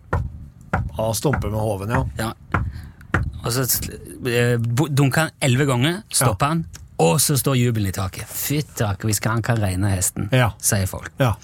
Ja, 0.98 1.12
Stumpe 1.14 1.50
med 1.50 1.58
hoven, 1.58 1.90
ja. 1.90 2.04
ja. 2.18 2.60
Og 3.44 3.52
så 3.52 3.64
eh, 4.26 4.58
dunker 4.90 5.20
han 5.26 5.30
elleve 5.42 5.66
ganger, 5.68 6.02
stopper 6.12 6.46
han, 6.54 6.64
og 7.02 7.18
så 7.20 7.36
står 7.36 7.58
jubelen 7.58 7.90
i 7.90 7.94
taket. 7.94 8.26
Fyttak, 8.30 9.02
hvis 9.04 9.20
han 9.24 9.42
kan 9.42 9.58
regne 9.62 9.90
hesten, 9.94 10.28
Ja. 10.32 10.52
sier 10.62 10.86
folk. 10.86 11.10
ja. 11.20 11.34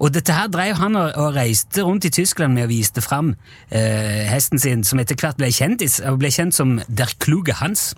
Og 0.00 0.14
dette 0.14 0.32
her 0.32 0.46
drev 0.48 0.78
han 0.80 0.96
og, 0.96 1.10
og 1.20 1.34
reiste 1.36 1.82
rundt 1.84 2.06
i 2.08 2.10
Tyskland 2.10 2.54
med 2.56 2.64
å 2.64 2.70
viste 2.70 3.02
fram 3.04 3.34
eh, 3.68 4.24
hesten 4.32 4.58
sin, 4.58 4.80
som 4.82 4.98
etter 4.98 5.14
hvert 5.20 5.36
ble 5.36 5.50
kjent, 5.52 5.82
ble 6.16 6.30
kjent 6.32 6.56
som 6.56 6.78
Der 6.88 7.12
Kluge 7.20 7.52
Hans. 7.58 7.90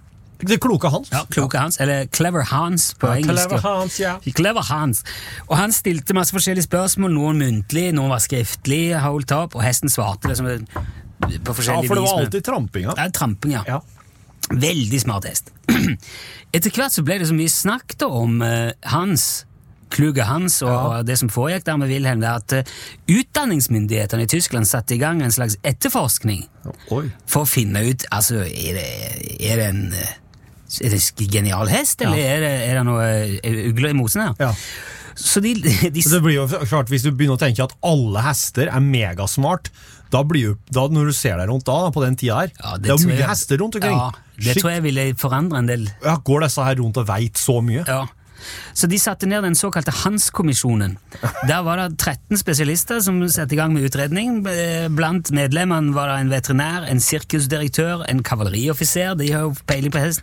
Det 0.42 0.58
kloke 0.62 0.90
Hans. 0.90 1.10
Ja, 1.12 1.22
Kloke 1.30 1.60
Hans, 1.60 1.78
eller 1.80 2.06
Clever 2.10 2.46
Hans 2.50 2.88
på 2.98 3.06
Ja, 3.06 3.20
engelsk. 3.20 3.48
Clever 3.48 3.62
Hans, 3.62 4.00
ja. 4.00 4.14
Clever 4.26 4.66
Hans. 4.68 5.04
Og 5.46 5.56
han 5.58 5.74
stilte 5.74 6.16
masse 6.18 6.34
forskjellige 6.34 6.66
spørsmål, 6.66 7.14
noen 7.14 7.38
muntlig, 7.42 7.88
noen 7.94 8.10
var 8.10 8.22
skriftlig, 8.24 8.84
holdt 9.02 9.34
opp, 9.36 9.56
og 9.58 9.62
hesten 9.62 9.92
svarte 9.92 10.30
liksom 10.30 10.50
på 10.50 11.54
forskjellige 11.54 11.86
vis. 11.86 11.86
Ja, 11.86 11.88
for 11.88 11.94
det 11.94 12.06
var 12.08 12.24
alltid 12.24 12.46
trampinga. 12.48 12.96
Ja, 12.98 13.08
tramping, 13.14 13.54
ja. 13.54 13.62
Ja. 13.68 13.80
Veldig 14.50 15.00
smart 15.00 15.30
hest. 15.30 15.52
Etter 16.54 16.74
hvert 16.74 16.92
så 16.92 17.04
ble 17.06 17.20
det 17.22 17.30
så 17.30 17.36
mye 17.36 17.52
snakk 17.52 17.94
om 18.08 18.42
uh, 18.42 18.72
Hans, 18.92 19.46
Kluge 19.92 20.24
Hans, 20.24 20.62
og 20.64 21.04
det 21.06 21.18
som 21.20 21.28
foregikk 21.32 21.66
der 21.66 21.76
med 21.80 21.90
Wilhelm, 21.92 22.22
er 22.24 22.40
at 22.40 22.54
eh, 22.56 22.70
utdanningsmyndighetene 23.12 24.24
i 24.24 24.30
Tyskland 24.30 24.64
satte 24.64 24.96
i 24.96 25.00
gang 25.02 25.20
en 25.20 25.34
slags 25.34 25.58
etterforskning 25.68 26.46
Oi. 26.96 27.10
for 27.28 27.44
å 27.44 27.48
finne 27.50 27.82
ut 27.84 28.06
altså, 28.08 28.40
er 28.40 28.78
det, 28.78 28.86
er 29.36 29.60
det 29.60 29.66
en 29.68 29.82
eh, 29.92 30.14
er 30.80 30.90
det 30.94 30.98
en 31.02 31.30
genial 31.30 31.68
hest, 31.68 32.00
eller 32.00 32.16
Ja. 32.16 32.24
er, 32.36 32.40
det, 32.40 32.52
er 32.70 32.74
det 32.78 32.84
noe 32.88 33.06
ugler 33.72 33.90
i 33.90 33.96
mosen 33.98 34.22
her? 34.22 34.34
Ja. 34.40 34.52
Så 35.14 35.42
de, 35.44 35.52
de, 35.60 35.90
Det 35.92 36.22
blir 36.24 36.38
jo 36.38 36.46
klart, 36.48 36.88
Hvis 36.88 37.02
du 37.04 37.10
begynner 37.12 37.36
å 37.36 37.40
tenke 37.42 37.60
at 37.66 37.74
alle 37.84 38.22
hester 38.24 38.70
er 38.72 38.80
megasmart, 38.80 39.68
da 40.12 40.22
blir 40.24 40.42
jo, 40.46 40.54
da, 40.72 40.86
når 40.88 41.10
du 41.10 41.12
ser 41.12 41.36
deg 41.36 41.48
rundt 41.52 41.66
da, 41.68 41.90
på 41.92 42.00
den 42.04 42.16
tida 42.16 42.38
her 42.40 42.50
Ja, 42.56 42.76
Det, 42.80 42.88
er 42.88 42.96
jo 42.96 43.08
mye 43.10 43.18
jeg- 43.20 43.28
hester 43.28 43.60
rundt 43.60 43.76
omkring. 43.76 43.92
Ja, 43.98 44.10
det 44.38 44.44
Shit. 44.54 44.62
tror 44.62 44.70
jeg 44.72 44.82
ville 44.82 45.04
forandre 45.20 45.58
en 45.60 45.66
del. 45.68 45.84
Ja, 46.04 46.16
går 46.16 46.46
disse 46.46 46.64
her 46.64 46.76
rundt 46.80 46.96
og 46.96 47.06
veit 47.06 47.34
så 47.36 47.58
mye? 47.64 47.84
Ja. 47.86 48.06
Så 48.74 48.88
de 48.90 48.98
satte 49.00 49.28
ned 49.28 49.44
den 49.46 49.56
såkalte 49.58 49.92
Hans-kommisjonen. 50.02 50.96
Der 51.48 51.62
var 51.66 51.80
det 51.80 51.98
13 51.98 52.38
spesialister 52.40 53.00
som 53.04 53.20
satte 53.28 53.54
i 53.56 53.58
gang 53.60 53.74
med 53.74 53.86
utredning. 53.88 54.40
Eh, 54.48 54.88
Blant 54.92 55.30
medlemmene 55.34 55.94
var 55.96 56.10
det 56.12 56.18
en 56.22 56.32
veterinær, 56.32 56.86
en 56.90 57.00
sirkusdirektør, 57.02 58.04
en 58.10 58.22
kavalerioffiser, 58.26 59.14
de 59.18 59.30
har 59.32 59.46
jo 59.46 59.54
peiling 59.68 59.92
på 59.94 60.02
hest, 60.02 60.22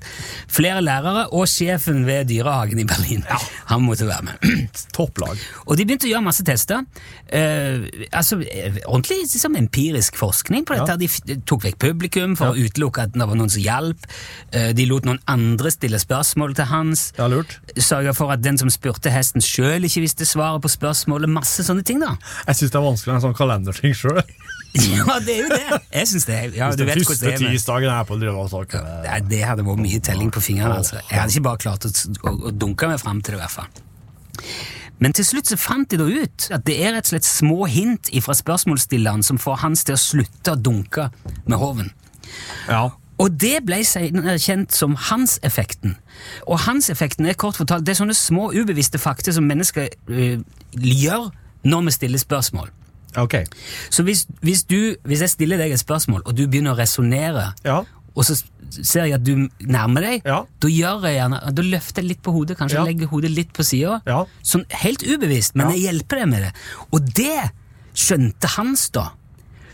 flere 0.52 0.82
lærere 0.84 1.28
og 1.36 1.48
sjefen 1.50 2.06
ved 2.08 2.30
dyrehagen 2.32 2.80
i 2.80 2.88
Berlin. 2.90 3.24
Han 3.72 3.86
måtte 3.86 4.08
være 4.10 4.30
med. 4.30 4.68
Topplag. 4.96 5.40
Og 5.68 5.78
de 5.78 5.86
begynte 5.86 6.08
å 6.10 6.14
gjøre 6.14 6.26
masse 6.26 6.46
tester. 6.48 6.84
Eh, 7.28 7.86
altså, 8.12 8.40
eh, 8.42 8.80
ordentlig 8.86 9.22
liksom, 9.26 9.56
empirisk 9.60 10.18
forskning 10.20 10.66
på 10.68 10.78
dette. 10.78 10.98
Ja. 10.98 11.00
De 11.00 11.40
tok 11.50 11.66
vekk 11.68 11.80
publikum 11.82 12.36
for 12.40 12.54
å 12.54 12.60
utelukke 12.60 13.08
at 13.08 13.16
det 13.16 13.28
var 13.30 13.38
noen 13.40 13.52
som 13.54 13.64
hjalp. 13.64 14.08
Eh, 14.52 14.72
de 14.78 14.86
lot 14.90 15.06
noen 15.08 15.22
andre 15.30 15.72
stille 15.74 16.00
spørsmål 16.02 16.56
til 16.58 16.70
Hans. 16.72 17.10
Ja, 17.20 17.28
lurt. 17.32 17.58
Sørga 17.78 18.09
for 18.18 18.32
at 18.34 18.42
den 18.44 18.58
som 18.58 18.70
spurte 18.74 19.12
hesten 19.14 19.42
sjøl 19.44 19.84
ikke 19.88 20.02
visste 20.04 20.26
svaret 20.28 20.62
på 20.64 20.70
spørsmålet. 20.72 21.30
Masse 21.30 21.64
sånne 21.68 21.84
ting, 21.86 22.00
da. 22.04 22.16
Jeg 22.48 22.56
syns 22.60 22.72
det 22.74 22.80
er 22.80 22.86
vanskelig 22.86 23.12
med 23.14 23.20
en 23.20 23.26
sånn 23.30 23.38
kalenderting 23.40 23.96
sjøl. 23.98 24.22
Ja, 24.70 25.16
det 25.26 25.34
er 25.34 25.40
jo 25.42 25.48
det! 25.50 25.78
Jeg 25.98 26.08
synes 26.12 26.26
det. 26.28 26.36
er- 26.38 26.52
Ja, 26.54 26.68
du 26.78 26.84
vet 26.86 27.00
hvordan 27.02 27.20
det 27.24 27.30
er. 27.34 27.40
med- 27.42 27.56
tirsdagen 27.58 27.90
er 27.90 28.04
på 28.06 28.18
Drøvasak. 28.22 28.76
Nei, 29.02 29.20
det 29.26 29.40
hadde 29.42 29.64
vært 29.66 29.82
mye 29.82 30.00
telling 30.06 30.30
på 30.36 30.44
fingrene. 30.46 30.76
altså. 30.78 31.00
Jeg 31.10 31.18
hadde 31.24 31.34
ikke 31.34 31.46
bare 31.48 31.58
klart 31.64 31.88
å, 31.90 31.90
å, 32.30 32.34
å 32.46 32.52
dunke 32.54 32.88
meg 32.92 33.00
fram 33.02 33.18
til 33.26 33.34
det, 33.34 33.40
i 33.40 33.42
hvert 33.48 33.56
fall. 33.56 33.66
Men 35.02 35.14
til 35.18 35.26
slutt 35.26 35.50
så 35.50 35.58
fant 35.58 35.90
de 35.90 35.98
da 35.98 36.06
ut 36.06 36.48
at 36.54 36.66
det 36.68 36.76
er 36.86 36.94
rett 36.94 37.08
og 37.08 37.14
slett 37.16 37.26
små 37.26 37.66
hint 37.72 38.12
fra 38.22 38.36
spørsmålsstilleren 38.38 39.24
som 39.26 39.40
får 39.42 39.58
Hans 39.64 39.84
til 39.88 39.96
å 39.98 40.02
slutte 40.06 40.54
å 40.54 40.60
dunke 40.62 41.10
med 41.50 41.58
hoven. 41.58 41.90
Ja. 42.70 42.92
Og 43.20 43.34
det 43.42 43.66
ble 43.68 43.82
senere 43.84 44.38
kjent 44.40 44.72
som 44.76 44.96
Hans-effekten. 45.10 45.98
Og 46.48 46.60
Hans-effekten 46.64 47.28
er 47.28 47.36
kort 47.40 47.60
fortalt 47.60 47.84
det 47.86 47.94
er 47.96 48.00
sånne 48.00 48.16
små 48.16 48.50
ubevisste 48.56 49.00
fakta 49.02 49.34
som 49.36 49.48
mennesker 49.50 49.90
uh, 50.08 50.40
gjør 50.80 51.30
når 51.68 51.86
vi 51.90 51.92
stiller 51.98 52.22
spørsmål. 52.22 52.70
Ok. 53.20 53.36
Så 53.90 54.04
hvis, 54.08 54.28
hvis, 54.46 54.64
du, 54.70 54.96
hvis 55.04 55.22
jeg 55.26 55.30
stiller 55.34 55.58
deg 55.60 55.74
et 55.74 55.82
spørsmål, 55.82 56.22
og 56.26 56.38
du 56.38 56.46
begynner 56.48 56.76
å 56.76 56.80
resonnere, 56.80 57.50
Ja. 57.66 57.82
og 58.16 58.24
så 58.26 58.38
ser 58.70 59.06
jeg 59.10 59.14
at 59.18 59.26
du 59.26 59.50
nærmer 59.60 60.02
deg, 60.06 60.22
Ja. 60.26 60.44
da 60.62 60.68
gjør 60.68 61.04
jeg 61.08 61.16
gjerne 61.18 61.40
Da 61.56 61.62
løfter 61.66 62.02
jeg 62.04 62.10
litt 62.10 62.22
på 62.22 62.32
hodet, 62.32 62.58
kanskje 62.58 62.78
Ja. 62.80 62.84
legger 62.86 63.08
hodet 63.08 63.32
litt 63.32 63.52
på 63.54 63.64
sida. 63.66 64.02
Ja. 64.06 64.26
Sånn 64.44 64.66
helt 64.70 65.04
ubevisst, 65.04 65.56
men 65.56 65.72
jeg 65.72 65.82
hjelper 65.90 66.20
deg 66.24 66.28
med 66.30 66.42
det. 66.44 66.54
Og 66.94 67.02
det 67.16 67.52
skjønte 67.96 68.48
Hans, 68.56 68.90
da. 68.90 69.10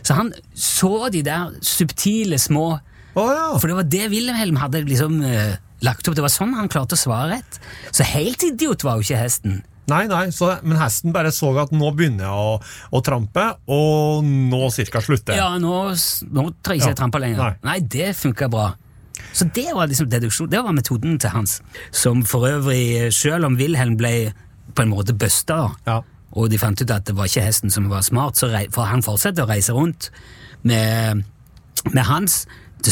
Så 0.02 0.14
han 0.14 0.32
så 0.54 1.10
de 1.12 1.22
der 1.22 1.52
subtile 1.60 2.38
små 2.38 2.80
Å 3.16 3.24
ja. 3.32 3.46
For 3.60 3.70
det 3.70 3.76
var 3.78 3.86
det 3.88 4.08
Wilhelm 4.12 4.58
hadde 4.60 4.82
liksom 4.84 5.20
uh, 5.24 5.54
lagt 5.86 6.08
opp. 6.08 6.16
Det 6.18 6.24
var 6.24 6.32
sånn 6.32 6.52
han 6.58 6.68
klarte 6.72 6.96
å 6.98 7.00
svare 7.00 7.38
rett. 7.38 7.58
Så 7.94 8.04
helt 8.04 8.44
idiot 8.44 8.84
var 8.84 8.98
jo 9.00 9.06
ikke 9.06 9.22
hesten. 9.22 9.62
Nei, 9.86 10.02
nei, 10.10 10.24
så, 10.34 10.48
men 10.66 10.80
hesten 10.80 11.12
bare 11.14 11.30
så 11.30 11.52
at 11.62 11.70
nå 11.70 11.92
begynner 11.94 12.26
jeg 12.26 12.46
å, 12.46 12.56
å 12.98 13.00
trampe, 13.06 13.44
og 13.70 14.24
nå 14.26 14.66
cirka 14.74 14.98
slutter 15.04 15.36
jeg. 15.36 15.38
Ja, 15.38 15.52
nå, 15.62 15.76
nå 16.34 16.44
trenger 16.66 16.80
ikke 16.82 16.90
jeg 16.90 16.96
Ja. 16.96 16.98
trampe 16.98 17.20
lenger. 17.22 17.38
Nei. 17.38 17.52
Nei, 17.68 17.76
det 17.94 18.08
funka 18.18 18.48
bra. 18.50 18.72
Så 19.30 19.46
det 19.54 19.68
var 19.76 19.86
liksom 19.86 20.08
deduksjon, 20.10 20.50
det 20.50 20.58
var 20.66 20.74
metoden 20.74 21.20
til 21.22 21.30
Hans. 21.32 21.60
Som 21.94 22.24
for 22.26 22.48
øvrig, 22.50 23.12
selv 23.14 23.46
om 23.46 23.56
Wilhelm 23.60 23.94
ble 24.00 24.12
på 24.74 24.82
en 24.82 24.90
måte 24.90 25.14
busta, 25.16 25.70
Ja. 25.86 26.00
og 26.34 26.50
de 26.50 26.58
fant 26.58 26.82
ut 26.82 26.90
at 26.90 27.06
det 27.06 27.14
var 27.16 27.30
ikke 27.30 27.46
hesten 27.46 27.70
som 27.70 27.86
var 27.88 28.02
smart, 28.02 28.34
så 28.36 28.50
rei, 28.50 28.66
for 28.74 28.90
han 28.90 29.06
fortsatte 29.06 29.46
å 29.46 29.48
reise 29.48 29.72
rundt 29.72 30.10
med, 30.66 31.22
med 31.92 32.04
Hans. 32.10 32.42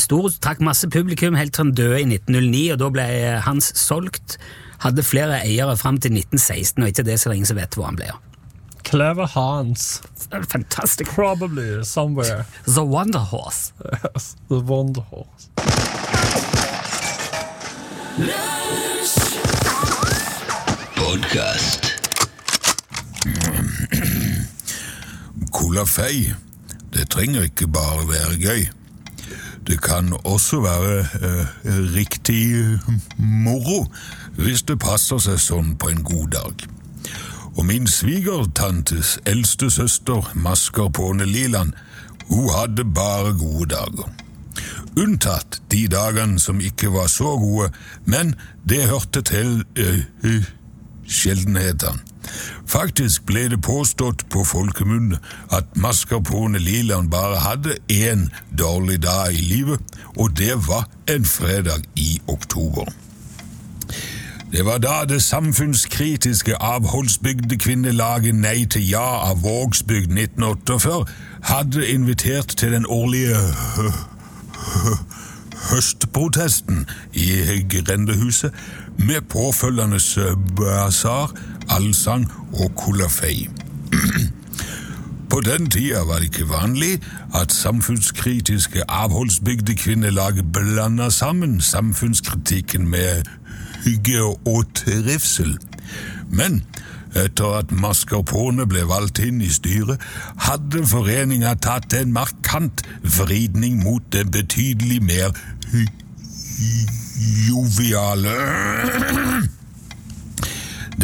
Sto, 0.02 0.20
trakk 0.42 0.62
masse 0.64 0.88
publikum 0.90 1.36
helt 1.38 1.54
til 1.54 1.66
han 1.66 1.74
døde 1.76 2.00
i 2.02 2.06
1909, 2.08 2.62
og 2.74 2.80
da 2.82 2.90
ble 2.94 3.06
Hans 3.46 3.70
solgt. 3.78 4.38
Hadde 4.84 5.04
flere 5.06 5.38
eiere 5.44 5.76
fram 5.80 5.98
til 6.02 6.12
1916, 6.16 6.82
og 6.82 6.90
etter 6.90 7.06
det 7.06 7.18
så 7.20 7.28
er 7.28 7.34
det 7.34 7.38
ingen 7.42 7.52
som 7.52 7.60
vet 7.60 7.78
hvor 7.78 7.86
han 7.88 7.98
ble 8.00 8.10
av. 8.12 8.20
Clever 8.84 9.26
Hans. 9.26 10.02
Fantastic. 10.48 11.08
Probably 11.08 11.82
somewhere. 11.84 12.44
The 12.66 12.84
Wonder 12.84 13.18
Horse. 13.18 13.72
Yes, 14.14 14.36
the 14.48 14.60
Wonder 14.60 15.00
Horse. 15.00 15.48
Podcast. 20.94 21.84
Colafei, 25.54 26.32
det 26.92 27.10
trenger 27.10 27.42
ikke 27.42 27.66
bare 27.68 28.08
være 28.08 28.36
gøy. 28.40 28.66
Det 29.66 29.80
kan 29.82 30.12
også 30.24 30.60
være 30.60 30.98
eh, 31.00 31.46
riktig 31.94 32.78
moro, 33.18 33.86
hvis 34.36 34.62
det 34.62 34.78
passer 34.78 35.18
seg 35.24 35.40
sånn 35.40 35.70
på 35.80 35.88
en 35.88 36.02
god 36.04 36.28
dag. 36.36 36.66
Og 37.56 37.64
min 37.66 37.86
svigertantes 37.88 39.18
eldste 39.26 39.70
søster, 39.70 40.32
Mascarpone 40.34 41.24
Liland, 41.24 41.72
hun 42.28 42.50
hadde 42.50 42.84
bare 42.84 43.32
gode 43.38 43.70
dager. 43.72 44.10
Unntatt 44.96 45.62
de 45.72 45.86
dagene 45.88 46.38
som 46.38 46.60
ikke 46.60 46.92
var 46.92 47.06
så 47.06 47.36
gode, 47.38 47.70
men 48.04 48.34
det 48.68 48.84
hørte 48.90 49.22
til 49.22 49.62
eh, 49.76 50.44
sjeldenhetene. 51.08 52.13
Faktisk 52.66 53.26
ble 53.28 53.48
det 53.52 53.60
påstått 53.62 54.26
på 54.32 54.44
folkemunne 54.44 55.20
at 55.52 55.76
Mascarpone 55.76 56.58
Liland 56.58 57.10
bare 57.10 57.40
hadde 57.44 57.78
én 57.92 58.28
dårlig 58.58 59.02
dag 59.02 59.32
i 59.34 59.44
livet, 59.44 59.80
og 60.16 60.36
det 60.38 60.54
var 60.68 60.88
en 61.10 61.24
fredag 61.24 61.84
i 61.96 62.20
oktober. 62.26 62.88
Det 64.54 64.64
var 64.64 64.78
da 64.78 65.02
det 65.08 65.22
samfunnskritiske 65.22 66.54
avholdsbygdekvinnelaget 66.62 68.34
Nei 68.34 68.66
til 68.70 68.84
ja 68.86 69.08
av 69.30 69.40
Vågsbygd 69.42 70.12
1948 70.12 71.00
hadde 71.50 71.88
invitert 71.90 72.54
til 72.56 72.72
den 72.72 72.86
årlige 72.86 73.40
høstprotesten 75.70 76.86
i 77.12 77.62
grendehuset 77.70 78.52
med 78.96 79.20
påfølgende 79.28 80.00
basar, 80.56 81.32
allsang 81.68 82.28
og 82.52 82.72
kolafei. 82.76 83.48
På 85.30 85.40
den 85.40 85.70
tida 85.70 86.04
var 86.06 86.20
det 86.22 86.30
ikke 86.30 86.48
vanlig 86.48 87.00
at 87.34 87.52
samfunnskritiske 87.52 88.84
avholdsbygdekvinnelag 88.88 90.44
blanda 90.52 91.08
sammen 91.10 91.60
samfunnskritikken 91.60 92.88
med 92.88 93.22
hygge 93.84 94.22
og 94.22 94.64
trivsel. 94.74 95.58
Men 96.30 96.62
etter 97.14 97.58
at 97.58 97.72
Mascarpone 97.72 98.66
ble 98.70 98.84
valgt 98.90 99.20
inn 99.22 99.40
i 99.44 99.50
styret, 99.52 100.02
hadde 100.46 100.82
foreninga 100.90 101.54
tatt 101.62 101.94
en 101.98 102.14
markant 102.14 102.82
vridning 103.18 103.82
mot 103.84 104.18
en 104.18 104.32
betydelig 104.34 105.00
mer 105.02 105.34
joviale 107.48 108.38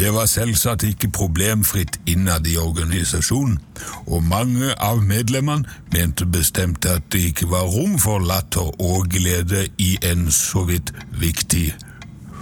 det 0.01 0.13
var 0.13 0.25
selvsagt 0.25 0.83
ikke 0.83 1.11
problemfritt 1.11 1.99
innad 2.07 2.47
i 2.47 2.57
organisasjonen, 2.57 3.59
og 4.07 4.23
mange 4.23 4.71
av 4.79 5.03
medlemmene 5.03 5.67
mente 5.93 6.25
bestemt 6.25 6.85
at 6.89 7.03
det 7.11 7.21
ikke 7.31 7.49
var 7.51 7.67
rom 7.69 7.99
for 7.99 8.23
latter 8.23 8.71
og 8.81 9.09
glede 9.11 9.67
i 9.77 9.97
en 10.03 10.31
så 10.31 10.63
vidt 10.65 10.93
viktig 11.19 11.73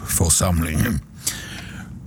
forsamling. 0.06 1.02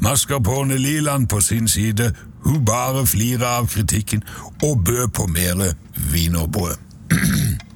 Mascarpone 0.00 0.78
Liland 0.78 1.28
på 1.28 1.40
sin 1.40 1.68
side, 1.68 2.14
hun 2.44 2.64
bare 2.64 3.06
flira 3.06 3.56
av 3.58 3.68
kritikken 3.68 4.24
og 4.62 4.84
bød 4.84 5.08
på 5.08 5.26
mere 5.26 5.74
wienerbrød. 6.12 6.76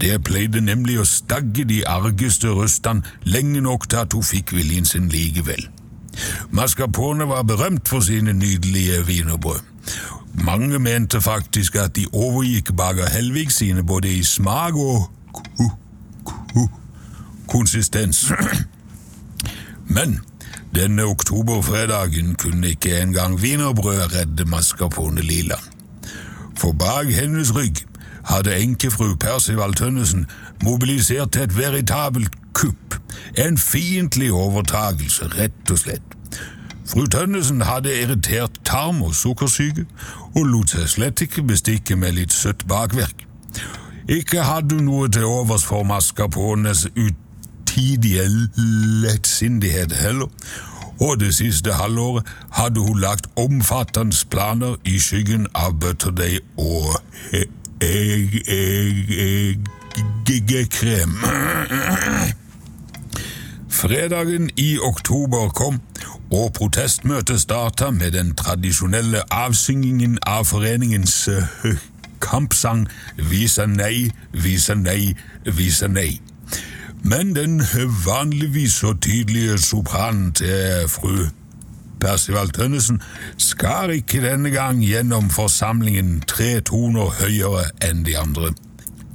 Det 0.00 0.16
pleide 0.24 0.60
nemlig 0.64 1.00
å 1.00 1.04
stagge 1.04 1.66
de 1.68 1.82
argeste 1.88 2.48
røstene 2.56 3.04
lenge 3.28 3.60
nok 3.60 3.88
til 3.90 4.00
at 4.04 4.16
hun 4.16 4.24
fikk 4.24 4.54
viljen 4.56 4.88
sin 4.88 5.10
likevel. 5.12 5.66
Mascarpone 6.50 7.28
var 7.28 7.42
berømt 7.42 7.88
for 7.88 8.00
sine 8.00 8.32
nydelige 8.32 9.02
wienerbrød. 9.06 9.60
Mange 10.44 10.78
mente 10.78 11.20
faktisk 11.20 11.76
at 11.76 11.96
de 11.96 12.06
overgikk 12.12 12.72
Bager 12.76 13.10
Helvig 13.10 13.52
sine 13.52 13.82
både 13.82 14.12
i 14.14 14.24
smak 14.24 14.74
og 14.74 15.10
ko 15.32 15.68
ko 16.54 16.68
konsistens. 17.48 18.32
Men 19.96 20.20
denne 20.74 21.04
oktoberfredagen 21.04 22.34
kunne 22.34 22.68
ikke 22.68 23.00
engang 23.00 23.34
wienerbrød 23.40 24.16
redde 24.16 24.44
Mascarpone 24.44 25.20
lila. 25.20 25.58
For 26.56 26.72
bak 26.72 27.10
hennes 27.10 27.54
rygg 27.56 27.89
hadde 28.30 28.56
enkefru 28.56 29.14
Percival 29.20 29.74
Tønnesen 29.74 30.26
mobilisert 30.62 31.32
til 31.32 31.42
et 31.48 31.56
veritabelt 31.56 32.36
kupp, 32.52 32.96
en 33.38 33.58
fiendtlig 33.58 34.32
overtagelse, 34.32 35.28
rett 35.38 35.70
og 35.70 35.78
slett. 35.78 36.16
Fru 36.90 37.06
Tønnesen 37.06 37.62
hadde 37.62 38.02
irritert 38.02 38.60
tarm 38.64 39.02
og 39.02 39.14
sukkersyke, 39.14 39.86
og 40.34 40.46
lot 40.46 40.74
seg 40.74 40.88
slett 40.90 41.22
ikke 41.22 41.46
bestikke 41.46 41.96
med 41.96 42.16
litt 42.18 42.34
søtt 42.34 42.66
bakverk. 42.70 43.26
Ikke 44.10 44.42
hadde 44.42 44.80
hun 44.80 44.88
noe 44.88 45.10
til 45.12 45.28
overs 45.28 45.64
for 45.66 45.86
Mascarpones 45.86 46.88
utidige 46.96 48.26
lettsindighet 49.04 49.92
heller, 50.02 50.26
og 51.00 51.20
det 51.20 51.30
siste 51.34 51.72
halvåret 51.72 52.26
hadde 52.58 52.80
hun 52.80 52.98
lagt 53.00 53.30
omfattende 53.36 54.26
planer 54.30 54.74
i 54.84 54.98
skyggen 54.98 55.46
av 55.54 55.78
butterdeig 55.80 56.42
og 56.58 56.98
eggekrem. 60.28 61.16
Fredagen 63.70 64.50
i 64.56 64.78
oktober 64.78 65.48
kom, 65.48 65.80
og 66.30 66.52
protestmøtet 66.52 67.40
starta 67.40 67.90
med 67.90 68.10
den 68.10 68.34
tradisjonelle 68.36 69.22
avsyngingen 69.32 70.18
av 70.26 70.44
foreningens 70.44 71.28
eh, 71.28 71.44
kampsang 72.20 72.88
Visa 73.16 73.66
nei, 73.66 74.10
visa 74.32 74.74
nei, 74.74 75.14
visa 75.44 75.88
nei. 75.88 76.20
Men 77.02 77.34
den 77.34 77.62
vanligvis 78.06 78.72
så 78.72 78.92
tydelige 78.92 79.58
sopranen 79.58 80.32
til 80.32 80.88
fru 80.88 81.26
Percival 82.00 82.50
Tønnesen 82.56 83.00
skar 83.38 83.92
ikke 83.94 84.22
denne 84.24 84.50
gang 84.54 84.82
gjennom 84.84 85.30
forsamlingen 85.32 86.20
tre 86.28 86.58
toner 86.66 87.12
høyere 87.20 87.68
enn 87.86 88.04
de 88.06 88.16
andre. 88.18 88.52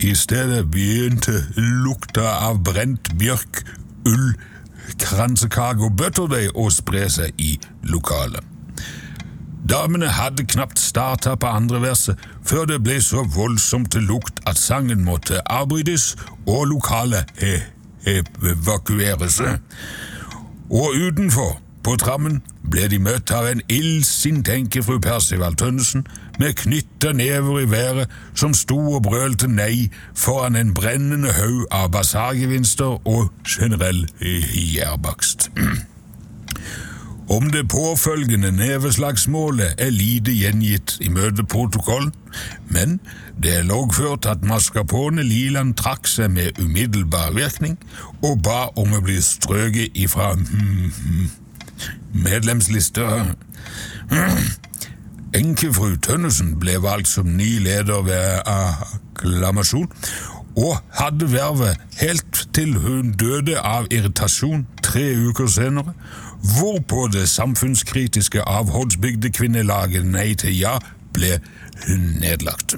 I 0.04 0.14
stedet 0.16 0.66
begynte 0.72 1.46
lukta 1.58 2.28
av 2.50 2.60
brent 2.68 3.14
bjørk, 3.20 3.64
ull, 4.06 4.34
kransekake 5.02 5.88
og 5.88 5.96
butterdeig 5.98 6.52
å 6.54 6.68
spre 6.74 7.08
seg 7.10 7.40
i 7.42 7.56
lokalet. 7.90 8.44
Damene 9.66 10.12
hadde 10.14 10.46
knapt 10.46 10.78
starta 10.78 11.34
på 11.42 11.50
andre 11.50 11.80
verset 11.82 12.22
før 12.46 12.68
det 12.70 12.84
ble 12.86 13.00
så 13.02 13.24
voldsomt 13.34 13.96
til 13.96 14.06
lukt 14.06 14.44
at 14.46 14.60
sangen 14.62 15.02
måtte 15.08 15.42
avbrytes 15.50 16.12
og 16.46 16.68
lokalet 16.70 17.32
he 17.42 17.56
evakueres. 18.06 19.40
Og 20.70 20.94
utenfor, 21.08 21.58
på 21.86 21.94
trammen, 22.02 22.40
ble 22.66 22.88
de 22.90 22.98
møtt 23.00 23.30
av 23.36 23.46
en 23.46 23.62
illsint 23.70 24.48
enkefru 24.50 24.98
Percival 25.04 25.54
Tønnesen 25.60 26.08
med 26.42 26.58
knytta 26.64 27.12
never 27.14 27.60
i 27.62 27.68
været 27.70 28.14
som 28.34 28.56
sto 28.58 28.78
og 28.96 29.04
brølte 29.06 29.48
nei 29.52 29.92
foran 30.18 30.58
en 30.58 30.74
brennende 30.74 31.36
haug 31.38 31.68
av 31.70 31.92
basargevinster 31.94 33.06
og 33.06 33.30
generell 33.46 34.02
gjærbakst. 34.20 35.52
Om 37.30 37.50
det 37.54 37.68
påfølgende 37.70 38.52
neveslagsmålet 38.52 39.78
er 39.78 39.90
lite 39.90 40.34
gjengitt 40.34 40.98
i 41.02 41.10
møteprotokollen, 41.10 42.14
men 42.70 43.00
det 43.42 43.56
er 43.60 43.70
loggført 43.70 44.26
at 44.30 44.46
Mascarpone 44.46 45.24
Liland 45.24 45.74
trakk 45.78 46.10
seg 46.10 46.34
med 46.34 46.62
umiddelbar 46.62 47.34
virkning 47.38 47.78
og 48.22 48.42
ba 48.46 48.68
om 48.78 48.94
å 48.94 49.02
bli 49.06 49.18
strøket 49.22 49.98
ifra 49.98 50.34
medlemslister. 52.14 53.34
Enkefru 55.36 55.96
Tønnesen 56.00 56.56
ble 56.60 56.78
valgt 56.84 57.12
som 57.12 57.34
ny 57.36 57.58
leder 57.64 58.06
ved 58.08 58.46
akklamasjon, 58.46 59.90
og 60.56 60.78
hadde 60.96 61.28
vervet 61.34 61.82
helt 62.00 62.46
til 62.56 62.78
hun 62.80 63.12
døde 63.20 63.60
av 63.60 63.90
irritasjon 63.92 64.64
tre 64.84 65.10
uker 65.28 65.50
senere, 65.52 65.96
hvorpå 66.56 67.10
det 67.12 67.28
samfunnskritiske 67.30 68.44
avholdsbygdekvinnelaget 68.48 70.06
Nei 70.08 70.34
til 70.40 70.56
ja 70.56 70.78
ble 71.16 71.40
nedlagt. 72.22 72.78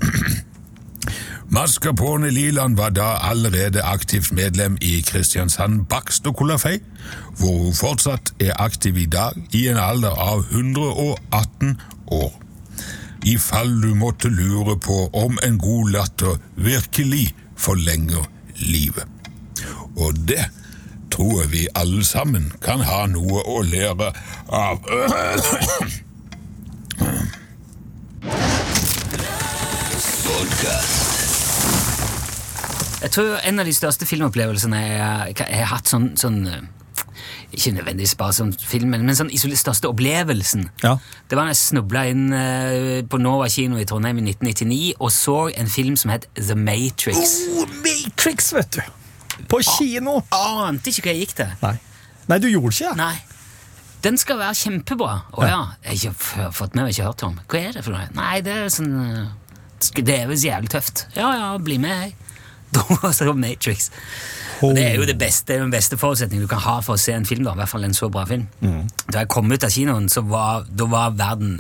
Mascarpone 1.50 2.30
Liland 2.30 2.78
var 2.78 2.90
da 2.90 3.04
allerede 3.04 3.82
aktivt 3.82 4.32
medlem 4.32 4.78
i 4.82 5.02
Kristiansand 5.02 5.86
Bakst 5.86 6.28
og 6.28 6.36
Kolafei, 6.36 6.80
hvor 7.40 7.64
hun 7.64 7.74
fortsatt 7.74 8.34
er 8.40 8.52
aktiv 8.60 8.98
i 8.98 9.06
dag, 9.06 9.32
i 9.52 9.68
en 9.68 9.78
alder 9.78 10.10
av 10.10 10.46
118 10.52 11.82
år. 12.08 12.42
I 13.26 13.38
fall 13.38 13.82
du 13.82 13.96
måtte 13.96 14.30
lure 14.30 14.80
på 14.80 15.10
om 15.14 15.40
en 15.44 15.60
god 15.60 15.92
latter 15.92 16.36
virkelig 16.56 17.36
forlenger 17.56 18.28
livet. 18.56 19.08
Og 19.96 20.14
det 20.28 20.50
tror 21.12 21.48
vi 21.48 21.68
alle 21.76 22.06
sammen 22.06 22.52
kan 22.62 22.84
ha 22.84 23.06
noe 23.08 23.44
å 23.48 23.62
lære 23.64 24.12
av. 24.52 24.84
Jeg 32.98 33.14
tror 33.14 33.38
en 33.46 33.62
av 33.62 33.68
de 33.68 33.76
største 33.76 34.08
filmopplevelsene 34.10 34.80
jeg, 34.82 35.38
jeg 35.38 35.60
har 35.62 35.70
hatt 35.70 35.90
sånn, 35.92 36.08
sånn 36.18 36.40
eh, 36.50 36.64
Ikke 37.54 37.76
nødvendigvis 37.76 38.16
bare 38.18 38.34
som 38.34 38.50
film, 38.58 38.96
men 38.96 39.14
sånn 39.18 39.30
isolert 39.34 39.62
største 39.62 39.90
opplevelsen. 39.92 40.66
Ja. 40.84 40.96
Det 41.30 41.38
var 41.38 41.46
da 41.46 41.54
jeg 41.54 41.62
snubla 41.62 42.06
inn 42.10 42.26
eh, 42.34 43.04
på 43.08 43.20
Nova 43.22 43.50
kino 43.54 43.78
i 43.78 43.86
Trondheim 43.88 44.24
i 44.24 44.26
1999 44.32 44.96
og 44.98 45.14
så 45.14 45.38
en 45.54 45.70
film 45.72 45.98
som 46.00 46.14
het 46.14 46.26
The 46.40 46.58
Matrix. 46.58 47.38
Oh, 47.54 47.70
Matrix, 47.86 48.52
vet 48.58 48.80
du! 48.80 48.84
På 49.48 49.62
kino! 49.62 50.20
Ante 50.34 50.90
ikke 50.90 51.08
hva 51.08 51.14
jeg 51.14 51.28
gikk 51.28 51.38
til. 51.44 51.54
Nei. 51.62 51.76
Nei, 52.28 52.40
du 52.44 52.50
gjorde 52.50 52.74
ikke 52.74 52.92
det? 52.92 52.98
Nei. 53.00 53.16
Den 54.04 54.18
skal 54.20 54.40
være 54.42 54.58
kjempebra. 54.58 55.14
Å 55.38 55.46
ja. 55.48 55.62
Jeg 55.86 56.12
har 56.12 56.52
fått 56.56 56.74
med 56.78 56.88
meg, 56.88 56.96
ikke 56.96 57.08
hørt 57.12 57.24
om. 57.28 57.38
Hva 57.46 57.62
er 57.62 57.78
det 57.78 57.86
for 57.86 57.94
noe? 57.94 58.10
Nei, 58.18 58.40
det 58.46 58.58
er 58.66 58.74
sånn 58.74 58.94
eh, 59.02 60.02
Det 60.02 60.18
er 60.18 60.30
visst 60.30 60.46
jævlig 60.48 60.74
tøft. 60.74 61.06
Ja 61.18 61.30
ja, 61.38 61.52
bli 61.62 61.78
med, 61.82 62.08
jeg. 62.08 62.37
Var 63.02 63.14
det 63.20 63.36
Matrix. 63.36 63.90
Og 64.66 64.74
det 64.76 64.84
er 64.88 64.96
jo 64.98 65.06
det 65.06 65.18
beste, 65.22 65.54
er 65.54 65.60
jo 65.62 65.68
den 65.68 65.74
beste 65.74 65.98
forutsetningen 66.02 66.48
du 66.48 66.50
kan 66.50 66.62
ha 66.66 66.80
for 66.82 66.98
å 66.98 67.02
se 67.02 67.14
en 67.14 67.26
film. 67.30 67.44
da, 67.46 67.54
i 67.54 67.60
hvert 67.62 67.70
fall 67.70 67.86
en 67.86 67.94
så 67.94 68.10
bra 68.10 68.26
film. 68.26 68.48
Da 69.06 69.22
jeg 69.22 69.30
kom 69.34 69.52
ut 69.52 69.64
av 69.64 69.74
kinoen, 69.74 70.08
så 70.10 70.24
var, 70.26 70.66
var 70.74 71.14
verden 71.18 71.60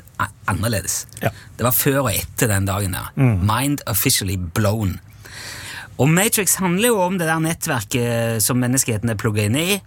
annerledes. 0.50 1.04
Ja. 1.22 1.30
Det 1.58 1.68
var 1.68 1.76
før 1.78 2.00
og 2.08 2.12
etter 2.16 2.50
den 2.50 2.66
dagen 2.70 2.98
der. 2.98 3.12
Mind 3.18 3.84
officially 3.88 4.38
blown. 4.38 4.98
Og 5.98 6.10
Matrix 6.10 6.56
handler 6.62 6.92
jo 6.92 7.00
om 7.02 7.18
det 7.18 7.28
der 7.30 7.42
nettverket 7.42 8.44
som 8.44 8.60
menneskeheten 8.62 9.10
er 9.10 9.18
plugga 9.20 9.48
inn 9.48 9.58
i. 9.58 9.80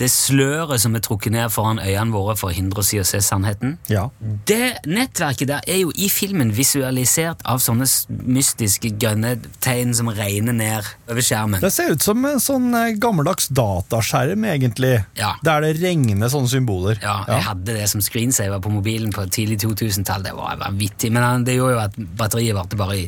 Det 0.00 0.08
sløret 0.12 0.80
som 0.82 0.96
er 0.96 1.04
trukket 1.04 1.34
ned 1.34 1.52
foran 1.52 1.80
øynene 1.82 2.14
våre 2.14 2.36
for 2.38 2.50
å 2.50 2.56
hindre 2.56 2.80
oss 2.80 2.92
i 2.96 3.00
å 3.02 3.06
se 3.06 3.20
sannheten. 3.24 3.76
Ja. 3.92 4.06
Det 4.20 4.80
nettverket 4.88 5.50
der 5.50 5.66
er 5.68 5.82
jo 5.82 5.92
i 5.92 6.08
filmen 6.12 6.54
visualisert 6.56 7.44
av 7.48 7.60
sånne 7.62 7.88
mystiske 8.24 8.94
grønne 9.00 9.36
tegn 9.60 9.92
som 9.96 10.08
regner 10.16 10.56
ned 10.56 10.88
over 11.10 11.24
skjermen. 11.24 11.60
Det 11.62 11.72
ser 11.74 11.92
ut 11.92 12.04
som 12.04 12.24
en 12.24 12.40
sånn 12.42 12.70
eh, 12.76 12.94
gammeldags 13.00 13.50
dataskjerm, 13.52 14.46
egentlig. 14.48 14.94
Ja. 15.18 15.34
Der 15.44 15.64
det 15.66 15.74
regner 15.82 16.32
sånne 16.32 16.50
symboler. 16.52 17.00
Ja, 17.04 17.20
jeg 17.28 17.44
hadde 17.48 17.76
det 17.76 17.88
som 17.92 18.02
screensaver 18.04 18.62
på 18.64 18.72
mobilen 18.72 19.12
på 19.14 19.26
tidlig 19.32 19.60
2000-tall. 19.64 20.24
Det 20.24 20.36
var 20.38 20.60
vanvittig, 20.62 21.12
men 21.12 21.44
det 21.44 21.58
gjorde 21.58 21.76
jo 21.76 21.84
at 21.84 22.00
batteriet 22.20 22.56
varte 22.56 22.80
bare 22.80 22.98
i 23.02 23.06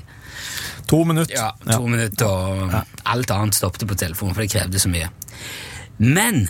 To 0.88 1.04
minutter. 1.04 1.34
ja, 1.34 1.50
to 1.76 1.86
minutter, 1.86 2.26
og 2.26 2.74
alt 3.04 3.30
annet 3.30 3.54
stoppet 3.54 3.86
på 3.88 3.94
telefonen, 3.96 4.34
for 4.34 4.42
det 4.42 4.50
krevde 4.52 4.78
så 4.82 4.88
mye. 4.92 5.08
Men 5.98 6.48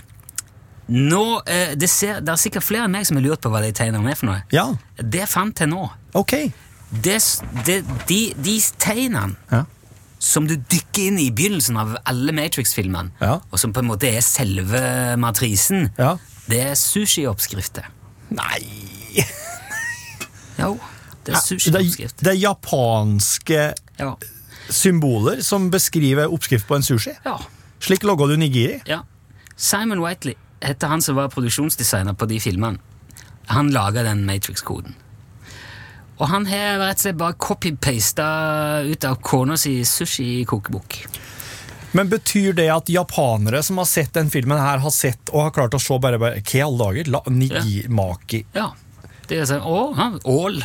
nå, 0.88 1.42
eh, 1.46 1.74
det, 1.78 1.88
ser, 1.90 2.20
det 2.20 2.32
er 2.32 2.40
sikkert 2.40 2.64
flere 2.66 2.84
enn 2.88 2.92
meg 2.96 3.06
som 3.06 3.16
har 3.16 3.24
lurt 3.24 3.40
på 3.44 3.50
hva 3.52 3.60
de 3.62 3.70
tegnene 3.76 4.10
er 4.10 4.18
for 4.18 4.26
noe. 4.32 4.42
Ja, 4.52 4.66
Det 4.98 5.28
fant 5.30 5.58
jeg 5.62 5.68
nå. 5.70 5.84
ok. 6.14 6.34
Det, 6.92 7.18
det, 7.64 7.78
de, 8.08 8.18
de 8.36 8.56
tegnene 8.78 9.36
Ja. 9.50 9.62
som 10.18 10.44
du 10.46 10.56
dykker 10.56 11.06
inn 11.08 11.16
i 11.18 11.26
i 11.26 11.30
begynnelsen 11.32 11.78
av 11.80 11.94
alle 12.04 12.32
Matrix-filmene, 12.36 13.10
Ja. 13.20 13.38
og 13.50 13.58
som 13.58 13.72
på 13.72 13.80
en 13.80 13.88
måte 13.88 14.10
er 14.10 14.20
selve 14.20 15.16
matrisen, 15.18 15.90
Ja. 15.98 16.16
det 16.48 16.60
er 16.60 16.74
sushi-oppskrifter. 16.74 17.84
Nei 18.30 19.24
Jo, 20.58 20.78
det 21.24 21.34
er 21.34 21.78
er- 21.78 22.12
det 22.18 22.26
er 22.32 22.38
japanske 22.40 23.74
Ja. 23.98 24.16
symboler 24.68 25.42
som 25.42 25.70
beskriver 25.70 26.26
oppskrift 26.32 26.66
på 26.66 26.76
en 26.76 26.82
sushi. 26.82 27.12
ja. 27.24 27.38
Slik 27.80 28.02
logga 28.04 28.26
du 28.28 28.36
nigiri. 28.36 28.80
Ja. 28.86 29.02
Simon 29.56 30.00
Whiteley 30.00 30.34
heter 30.62 30.86
han 30.88 31.02
som 31.02 31.16
var 31.16 31.28
produksjonsdesigner 31.28 32.14
på 32.14 32.28
de 32.28 32.38
filmene. 32.38 32.78
Han 33.46 33.70
laga 33.72 34.02
den 34.04 34.24
Matrix-koden. 34.24 34.94
Og 36.20 36.28
han 36.28 36.46
har 36.46 36.78
rett 36.78 37.00
og 37.00 37.02
slett 37.02 37.16
bare 37.18 37.34
copy-pasta 37.34 38.84
ut 38.86 39.04
av 39.04 39.16
kona 39.20 39.56
si 39.58 39.80
sushi-kokebok. 39.82 41.00
Men 41.92 42.08
betyr 42.08 42.54
det 42.54 42.68
at 42.70 42.86
japanere 42.86 43.62
som 43.64 43.76
har 43.78 43.84
sett 43.90 44.12
den 44.14 44.30
filmen 44.30 44.56
her, 44.58 44.78
har 44.78 44.90
sett 44.94 45.28
og 45.32 45.42
har 45.42 45.50
klart 45.50 45.74
å 45.74 45.80
se 45.82 45.98
bare, 45.98 46.18
bare 46.18 46.40
Hva 46.40 46.54
i 46.54 46.62
alle 46.62 46.78
dager? 46.78 47.10
La, 47.10 47.20
nigimaki. 47.28 48.44
Ja. 48.54 48.70
Det 49.26 49.38
er 49.40 49.44
sånn 49.50 49.60
Å, 49.66 49.96
ja, 49.96 50.06
ål. 50.24 50.62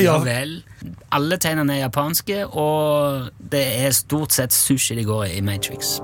Ja 0.00 0.16
vel. 0.24 0.62
Alle 1.12 1.36
tegnene 1.36 1.74
er 1.76 1.82
japanske, 1.86 2.46
og 2.46 3.28
det 3.52 3.64
er 3.84 3.92
stort 3.96 4.32
sett 4.32 4.54
sushi 4.56 4.96
de 4.96 5.04
går 5.04 5.26
i 5.28 5.36
i 5.36 5.42
Matrix. 5.44 5.98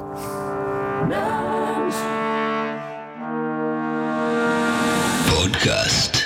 Podcast. 5.31 6.21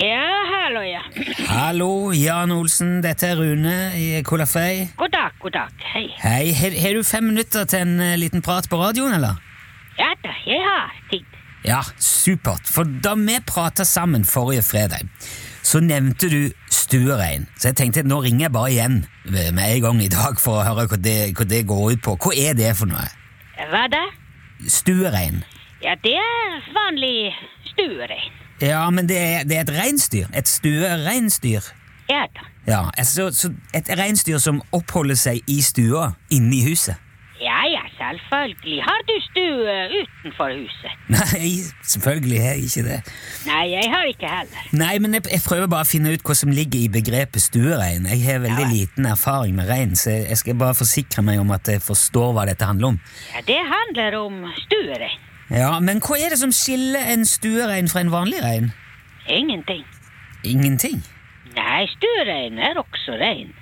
Ja, 0.00 0.24
hallo, 0.54 0.80
ja. 0.82 1.02
Hallo, 1.48 2.12
Jan 2.12 2.50
Olsen. 2.50 3.02
Dette 3.04 3.28
er 3.28 3.36
Rune 3.38 3.76
i 3.98 4.22
Kolafei. 4.26 4.88
God 4.96 5.12
dag, 5.14 5.36
god 5.42 5.54
dag. 5.54 5.84
Hei. 5.92 6.06
Hei, 6.22 6.52
har, 6.58 6.80
har 6.82 6.96
du 6.96 7.04
fem 7.06 7.28
minutter 7.28 7.68
til 7.68 7.84
en 7.84 8.00
eh, 8.00 8.16
liten 8.18 8.42
prat 8.42 8.66
på 8.70 8.80
radioen, 8.80 9.14
eller? 9.20 9.38
Ja 10.00 10.08
da, 10.24 10.32
jeg 10.48 10.64
har 10.64 10.90
tid. 11.12 11.41
Ja, 11.64 11.82
supert. 11.98 12.66
For 12.66 12.84
da 13.04 13.14
vi 13.14 13.38
prata 13.46 13.84
sammen 13.84 14.24
forrige 14.26 14.62
fredag, 14.66 15.06
så 15.62 15.80
nevnte 15.80 16.28
du 16.30 16.50
stuerein. 16.70 17.46
Så 17.58 17.70
jeg 17.70 17.78
tenkte 17.78 18.02
at 18.02 18.10
nå 18.10 18.18
ringer 18.24 18.48
jeg 18.48 18.54
bare 18.54 18.72
igjen 18.72 18.98
med 19.30 19.62
en 19.62 19.82
gang 19.84 20.02
i 20.02 20.10
dag 20.10 20.40
for 20.42 20.58
å 20.58 20.66
høre 20.66 20.88
hva 20.90 20.98
det, 20.98 21.18
hva 21.38 21.46
det 21.46 21.62
går 21.70 21.92
ut 21.92 22.02
på. 22.02 22.16
Hva 22.18 22.34
er 22.34 22.58
det 22.58 22.74
for 22.78 22.90
noe? 22.90 23.06
Hva 23.70 23.86
da? 23.92 24.02
Stuerein. 24.66 25.44
Ja, 25.82 25.94
det 26.02 26.16
er 26.18 26.58
vanlig 26.74 27.32
stuerein. 27.72 28.40
Ja, 28.62 28.82
men 28.90 29.08
det 29.10 29.18
er, 29.18 29.46
det 29.46 29.56
er 29.58 29.64
et 29.64 29.74
reinsdyr. 29.74 30.28
Et 30.34 30.48
stuereinsdyr. 30.48 31.70
Ja 32.10 32.26
da. 32.34 32.48
Ja, 32.66 32.82
altså, 32.98 33.30
så 33.34 33.50
et 33.74 33.88
reinsdyr 33.98 34.38
som 34.38 34.60
oppholder 34.74 35.18
seg 35.18 35.42
i 35.50 35.58
stua 35.62 36.12
inne 36.30 36.58
i 36.58 36.66
huset. 36.68 36.98
Selvfølgelig. 38.02 38.82
Har 38.82 39.00
du 39.08 39.14
stue 39.28 39.74
utenfor 40.00 40.54
huset? 40.56 40.94
Nei, 41.16 41.50
selvfølgelig 41.86 42.40
har 42.42 42.56
jeg 42.56 42.64
ikke 42.68 42.84
det. 42.88 42.98
Nei, 43.46 43.64
jeg 43.70 43.90
har 43.92 44.08
ikke 44.10 44.30
heller. 44.30 44.68
Nei, 44.72 44.98
men 44.98 45.14
jeg, 45.16 45.26
jeg 45.30 45.42
prøver 45.46 45.70
bare 45.70 45.86
å 45.86 45.90
finne 45.90 46.14
ut 46.14 46.24
hva 46.26 46.36
som 46.38 46.52
ligger 46.54 46.80
i 46.82 46.90
begrepet 46.92 47.44
stuerein. 47.44 48.08
Jeg 48.10 48.24
har 48.26 48.42
veldig 48.44 48.66
Ja 48.66 48.70
liten 48.72 49.06
erfaring 49.06 49.56
med 49.56 49.68
rein, 49.68 49.96
så 49.98 50.10
jeg 50.14 50.36
skal 50.40 50.56
bare 50.58 50.74
forsikre 50.74 51.22
meg 51.26 51.40
om 51.42 51.50
at 51.54 51.68
jeg 51.68 51.82
forstår 51.84 52.32
hva 52.36 52.46
dette 52.48 52.66
handler 52.66 52.94
om. 52.94 53.00
Ja, 53.34 53.42
det 53.46 53.58
handler 53.68 54.16
om 54.20 54.38
stuerein. 54.64 55.18
Ja, 55.52 55.80
Men 55.80 56.00
hva 56.00 56.16
er 56.16 56.32
det 56.32 56.38
som 56.40 56.52
skiller 56.54 57.10
en 57.12 57.26
stuerein 57.28 57.90
fra 57.92 58.00
en 58.00 58.12
vanlig 58.12 58.40
rein? 58.44 58.70
Ingenting. 59.28 59.84
Ingenting. 60.44 61.02
Nei, 61.56 61.84
stuerein 61.92 62.56
er 62.58 62.80
også 62.80 63.18
rein. 63.20 63.52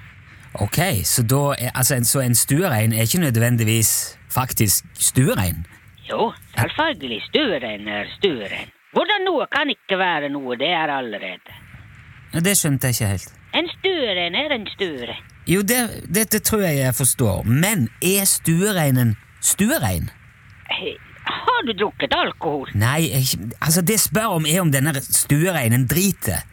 Ok, 0.55 0.79
så, 1.05 1.23
da 1.27 1.55
altså, 1.75 1.95
en, 1.99 2.05
så 2.05 2.23
en 2.23 2.35
stuerein 2.35 2.93
er 2.93 3.07
ikke 3.07 3.25
nødvendigvis 3.25 4.20
faktisk 4.33 4.85
stuerein? 4.95 5.65
Jo, 6.11 6.33
selvfølgelig, 6.59 7.23
stuerein 7.29 7.89
er 7.89 8.09
stuerein. 8.19 8.71
Hvordan 8.93 9.27
noe 9.29 9.47
kan 9.53 9.71
ikke 9.71 9.99
være 9.99 10.31
noe, 10.35 10.57
det 10.59 10.71
er 10.75 10.91
allerede. 10.91 11.59
Det 12.35 12.57
skjønte 12.59 12.91
jeg 12.91 12.99
ikke 12.99 13.11
helt. 13.15 13.35
En 13.55 13.69
stuerein 13.79 14.35
er 14.35 14.55
en 14.55 14.67
stuerein. 14.71 15.27
Jo, 15.51 15.63
det, 15.67 15.81
dette 16.15 16.39
tror 16.39 16.61
jeg 16.67 16.79
jeg 16.79 16.95
forstår, 16.95 17.43
men 17.43 17.89
er 18.03 18.25
stuereinen 18.29 19.17
stuerein? 19.43 20.11
Har 21.31 21.67
du 21.67 21.73
drukket 21.79 22.15
alkohol? 22.15 22.71
Nei, 22.75 23.11
jeg, 23.11 23.51
altså 23.61 23.83
det 23.83 23.99
jeg 23.99 24.05
spør 24.05 24.37
om 24.39 24.47
er 24.47 24.61
om 24.63 24.71
denne 24.73 24.95
stuereinen 25.03 25.87
driter. 25.91 26.45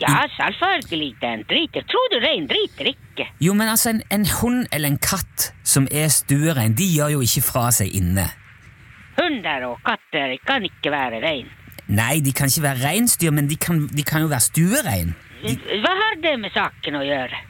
Ja, 0.00 0.24
selvfølgelig, 0.36 1.14
den 1.20 1.44
driter. 1.48 1.82
Tror 1.90 2.10
du 2.12 2.18
rein 2.22 2.46
driter 2.50 2.90
ikke? 2.92 3.28
Jo, 3.42 3.54
men 3.58 3.68
altså, 3.68 3.90
en, 3.90 4.02
en 4.14 4.26
hund 4.40 4.66
eller 4.72 4.92
en 4.92 4.98
katt 5.02 5.50
som 5.66 5.88
er 5.90 6.08
stuerein, 6.12 6.76
de 6.78 6.86
gjør 6.86 7.16
jo 7.16 7.24
ikke 7.26 7.42
fra 7.42 7.68
seg 7.74 7.94
inne. 7.98 8.28
Hunder 9.18 9.66
og 9.72 9.80
katter 9.86 10.36
kan 10.46 10.66
ikke 10.68 10.92
være 10.94 11.22
rein. 11.24 11.48
Nei, 11.88 12.20
de 12.20 12.32
kan 12.36 12.50
ikke 12.52 12.62
være 12.62 12.84
reinsdyr, 12.84 13.32
men 13.34 13.48
de 13.50 13.56
kan, 13.56 13.86
de 13.88 14.04
kan 14.06 14.22
jo 14.22 14.30
være 14.30 14.44
stuerein. 14.44 15.14
Hva 15.42 15.94
har 16.02 16.18
det 16.22 16.34
med 16.42 16.52
saken 16.54 16.98
å 16.98 17.04
gjøre? 17.06 17.42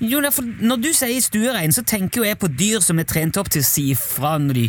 Jo, 0.00 0.20
derfor, 0.22 0.42
for 0.46 0.66
Når 0.70 0.82
du 0.82 0.90
sier 0.94 1.22
stuerein, 1.22 1.72
så 1.74 1.82
tenker 1.86 2.22
jo 2.22 2.26
jeg 2.28 2.38
på 2.38 2.50
dyr 2.50 2.82
som 2.84 2.98
er 3.02 3.08
trent 3.08 3.36
opp 3.40 3.50
til 3.52 3.64
å 3.64 3.66
si 3.66 3.90
ifra 3.94 4.36
når 4.42 4.60
de 4.60 4.66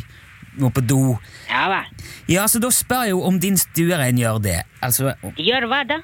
må 0.57 0.71
på 0.73 0.81
do. 0.81 1.01
Ja 1.49 1.67
hva? 1.71 1.81
Ja, 2.29 2.47
så 2.49 2.59
da 2.61 2.71
spør 2.73 3.05
jeg 3.05 3.13
jo 3.15 3.23
om 3.29 3.39
din 3.39 3.57
stuerein 3.61 4.17
gjør 4.19 4.39
det. 4.43 4.59
Altså, 4.81 5.13
De 5.37 5.45
gjør 5.45 5.67
hva 5.69 5.83
da? 5.87 5.99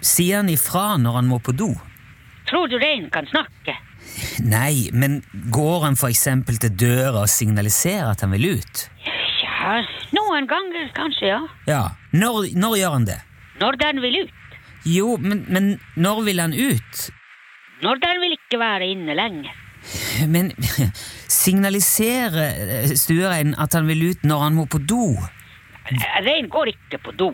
Sier 0.00 0.40
han 0.40 0.50
ifra 0.52 0.96
når 1.00 1.20
han 1.20 1.30
må 1.30 1.38
på 1.44 1.54
do? 1.56 1.70
Tror 2.50 2.68
du 2.70 2.78
reinen 2.80 3.10
kan 3.14 3.28
snakke? 3.30 3.76
Nei, 4.42 4.90
men 4.92 5.20
går 5.52 5.84
han 5.84 5.96
for 6.00 6.10
eksempel 6.10 6.58
til 6.60 6.72
døra 6.74 7.24
og 7.24 7.30
signaliserer 7.30 8.10
at 8.10 8.24
han 8.24 8.32
vil 8.34 8.56
ut? 8.56 8.84
Ja, 9.44 9.80
noen 10.16 10.48
ganger 10.50 10.88
kanskje, 10.96 11.30
ja. 11.30 11.40
Ja, 11.68 11.82
når, 12.16 12.50
når 12.58 12.76
gjør 12.80 12.96
han 12.96 13.08
det? 13.10 13.18
Når 13.60 13.78
den 13.82 14.00
vil 14.02 14.22
ut. 14.24 14.36
Jo, 14.88 15.16
men, 15.20 15.44
men 15.52 15.74
når 16.00 16.22
vil 16.26 16.40
han 16.40 16.56
ut? 16.56 17.02
Når 17.84 18.00
den 18.00 18.22
vil 18.24 18.36
ikke 18.36 18.60
være 18.60 18.88
inne 18.92 19.16
lenger. 19.16 19.52
Men 20.28 20.50
signaliserer 21.40 22.40
eh, 22.40 22.96
stuereinen 22.96 23.54
at 23.60 23.76
han 23.76 23.88
vil 23.88 24.10
ut 24.10 24.26
når 24.28 24.42
han 24.46 24.56
må 24.58 24.66
på 24.68 24.80
do? 24.80 25.14
Rein 26.24 26.48
går 26.52 26.74
ikke 26.74 27.00
på 27.04 27.14
do. 27.16 27.30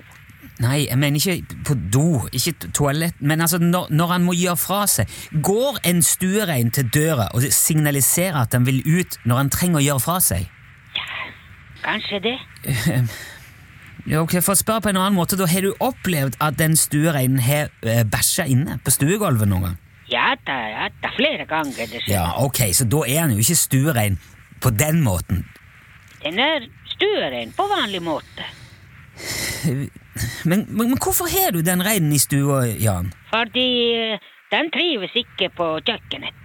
Nei, 0.64 0.86
jeg 0.86 0.96
mener 0.96 1.20
ikke 1.20 1.58
på 1.68 1.74
do, 1.92 2.06
ikke 2.32 2.70
toalett, 2.72 3.18
men 3.20 3.44
altså 3.44 3.58
når, 3.60 3.90
når 3.92 4.12
han 4.14 4.24
må 4.24 4.32
gjøre 4.32 4.56
fra 4.56 4.82
seg. 4.88 5.12
Går 5.44 5.82
en 5.84 6.00
stuerein 6.02 6.70
til 6.72 6.88
døra 6.94 7.28
og 7.36 7.44
signaliserer 7.52 8.38
at 8.46 8.56
han 8.56 8.64
vil 8.64 8.80
ut 8.86 9.18
når 9.28 9.42
han 9.42 9.52
trenger 9.52 9.82
å 9.82 9.86
gjøre 9.86 10.04
fra 10.06 10.18
seg? 10.24 10.46
Ja, 10.96 11.08
Kanskje 11.84 12.22
det. 12.24 12.36
Ja, 14.06 14.20
ok, 14.22 14.36
For 14.38 14.54
å 14.54 14.58
spørre 14.58 14.84
på 14.84 14.90
en 14.92 15.00
annen 15.00 15.16
måte, 15.16 15.34
da 15.38 15.48
Har 15.50 15.64
du 15.66 15.72
opplevd 15.82 16.36
at 16.44 16.58
den 16.60 16.76
stuereinen 16.78 17.40
har 17.42 17.72
eh, 17.82 18.04
bæsja 18.06 18.46
inne 18.46 18.78
på 18.84 18.92
stuegulvet 18.94 19.50
noen 19.50 19.64
gang? 19.66 19.80
Ja 20.06 20.28
da, 20.46 20.56
ja 20.70 20.84
da, 21.02 21.10
flere 21.16 21.48
ganger 21.50 21.88
det 21.90 22.04
skjer. 22.04 22.12
Ja, 22.12 22.28
ok, 22.38 22.60
så 22.78 22.86
da 22.86 23.00
er 23.10 23.24
han 23.24 23.34
jo 23.34 23.42
ikke 23.42 23.58
stuerein 23.58 24.20
på 24.62 24.70
den 24.70 25.00
måten. 25.02 25.42
Den 26.22 26.38
er 26.38 26.68
stuerein 26.92 27.50
på 27.56 27.66
vanlig 27.70 28.04
måte. 28.06 28.46
Men, 30.44 30.66
men, 30.70 30.88
men 30.92 30.98
hvorfor 31.02 31.28
har 31.32 31.52
du 31.52 31.62
den 31.64 31.82
reinen 31.84 32.12
i 32.12 32.18
stua, 32.20 32.66
Jan? 32.66 33.10
Fordi 33.32 33.68
eh, 33.96 34.26
den 34.52 34.68
trives 34.74 35.16
ikke 35.16 35.50
på 35.56 35.70
kjøkkenet. 35.86 36.42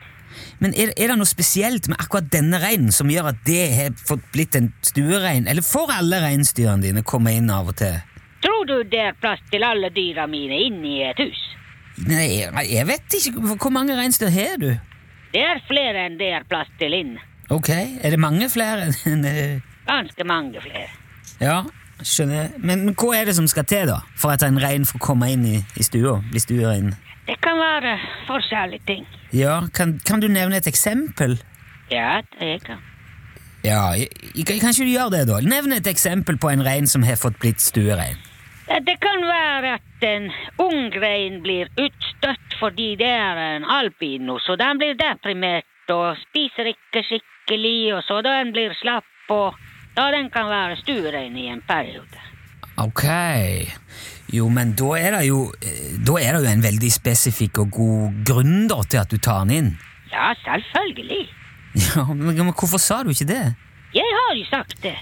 Men 0.64 0.76
er, 0.80 0.94
er 0.96 1.12
det 1.12 1.18
noe 1.20 1.30
spesielt 1.30 1.90
med 1.92 2.00
akkurat 2.00 2.30
denne 2.32 2.60
reinen 2.62 2.94
som 2.96 3.10
gjør 3.12 3.32
at 3.34 3.42
det 3.48 3.64
har 3.76 3.96
fått 4.08 4.24
blitt 4.34 4.56
en 4.56 4.72
stuerein? 4.86 5.48
Eller 5.52 5.66
får 5.66 5.92
alle 5.98 6.22
reinsdyrene 6.24 6.86
dine 6.86 7.04
komme 7.08 7.34
inn 7.36 7.50
av 7.52 7.74
og 7.74 7.80
til? 7.82 7.98
Tror 8.42 8.64
du 8.70 8.78
det 8.90 9.02
er 9.10 9.18
plass 9.22 9.42
til 9.52 9.66
alle 9.66 9.92
dyra 9.94 10.28
mine 10.30 10.62
inne 10.68 10.88
i 10.88 11.02
et 11.10 11.20
hus? 11.22 11.42
Nei, 12.08 12.28
jeg, 12.72 12.86
vet 12.88 13.18
ikke. 13.18 13.58
Hvor 13.60 13.74
mange 13.74 13.98
reinsdyr 13.98 14.32
har 14.34 14.56
du? 14.62 14.72
Det 15.34 15.44
er 15.44 15.62
flere 15.68 16.08
enn 16.08 16.18
det 16.20 16.32
er 16.40 16.48
plass 16.50 16.72
til 16.80 16.96
inn. 16.96 17.14
Ok, 17.52 17.70
er 17.70 18.14
det 18.14 18.20
mange 18.22 18.48
flere 18.50 18.90
enn 19.06 19.28
Ganske 19.82 20.26
mange 20.30 20.62
flere. 20.64 20.88
Ja, 21.42 21.64
skjønner. 22.08 22.52
Men, 22.58 22.86
men 22.86 22.96
hva 22.98 23.16
er 23.20 23.30
det 23.30 23.36
som 23.38 23.48
skal 23.50 23.66
til, 23.70 23.90
da? 23.92 24.02
For 24.20 24.34
at 24.34 24.44
en 24.48 24.60
rein 24.62 24.86
får 24.88 25.02
komme 25.04 25.32
inn 25.34 25.46
i, 25.48 25.58
i 25.78 25.86
stua? 25.86 26.20
Bli 26.32 26.42
stuerein? 26.44 26.94
Det 27.28 27.38
kan 27.44 27.60
være 27.62 27.98
forskjellige 28.28 28.86
ting. 28.88 29.06
Ja, 29.34 29.62
kan, 29.74 30.00
kan 30.08 30.24
du 30.24 30.28
nevne 30.28 30.58
et 30.60 30.68
eksempel? 30.68 31.38
Ja, 31.92 32.22
det 32.40 32.64
kan. 32.66 32.82
Ja, 33.64 33.92
jeg, 33.94 34.10
jeg, 34.36 34.46
kan 34.48 34.74
ikke 34.74 34.88
du 34.88 34.90
gjøre 34.90 35.14
det, 35.14 35.26
da? 35.30 35.40
Nevn 35.46 35.76
et 35.78 35.88
eksempel 35.88 36.38
på 36.42 36.50
en 36.50 36.66
rein 36.66 36.88
som 36.90 37.06
har 37.06 37.20
fått 37.22 37.38
blitt 37.42 37.62
stuerein. 37.62 38.18
Det 38.72 38.96
kan 39.04 39.26
være 39.28 39.74
at 39.76 40.06
en 40.08 40.30
ung 40.64 40.94
rein 41.04 41.42
blir 41.44 41.68
utstøtt 41.76 42.56
fordi 42.60 42.96
det 42.96 43.10
er 43.10 43.40
en 43.58 43.66
albino, 43.68 44.38
så 44.40 44.56
den 44.56 44.80
blir 44.80 44.96
deprimert 44.96 45.92
og 45.92 46.16
spiser 46.22 46.72
ikke 46.72 47.04
skikkelig, 47.04 47.98
og 47.98 48.04
så 48.08 48.22
den 48.26 48.54
blir 48.56 48.74
slapp, 48.80 49.10
og 49.30 49.58
da 49.98 50.08
den 50.14 50.30
kan 50.34 50.48
være 50.50 50.78
stuerein 50.82 51.36
i 51.38 51.48
en 51.52 51.62
periode. 51.68 52.20
Ok. 52.82 53.04
Jo, 54.32 54.48
men 54.50 54.72
da 54.80 54.94
er 54.96 55.18
det 55.18 55.26
jo 55.28 55.42
eh, 55.60 55.98
Da 56.00 56.14
er 56.22 56.38
det 56.38 56.46
jo 56.46 56.52
en 56.54 56.64
veldig 56.64 56.92
spesifikk 56.94 57.60
og 57.66 57.74
god 57.76 58.22
grunn 58.26 58.70
da 58.72 58.78
til 58.88 59.02
at 59.02 59.12
du 59.12 59.18
tar 59.20 59.44
den 59.44 59.52
inn. 59.58 59.72
Ja, 60.12 60.32
selvfølgelig. 60.46 61.28
Ja, 61.96 62.04
men, 62.04 62.36
men 62.36 62.52
hvorfor 62.52 62.80
sa 62.84 62.98
du 63.04 63.14
ikke 63.14 63.28
det? 63.30 63.44
Jeg 63.96 64.08
har 64.16 64.34
jo 64.36 64.44
sagt 64.50 64.76
det. 64.84 64.98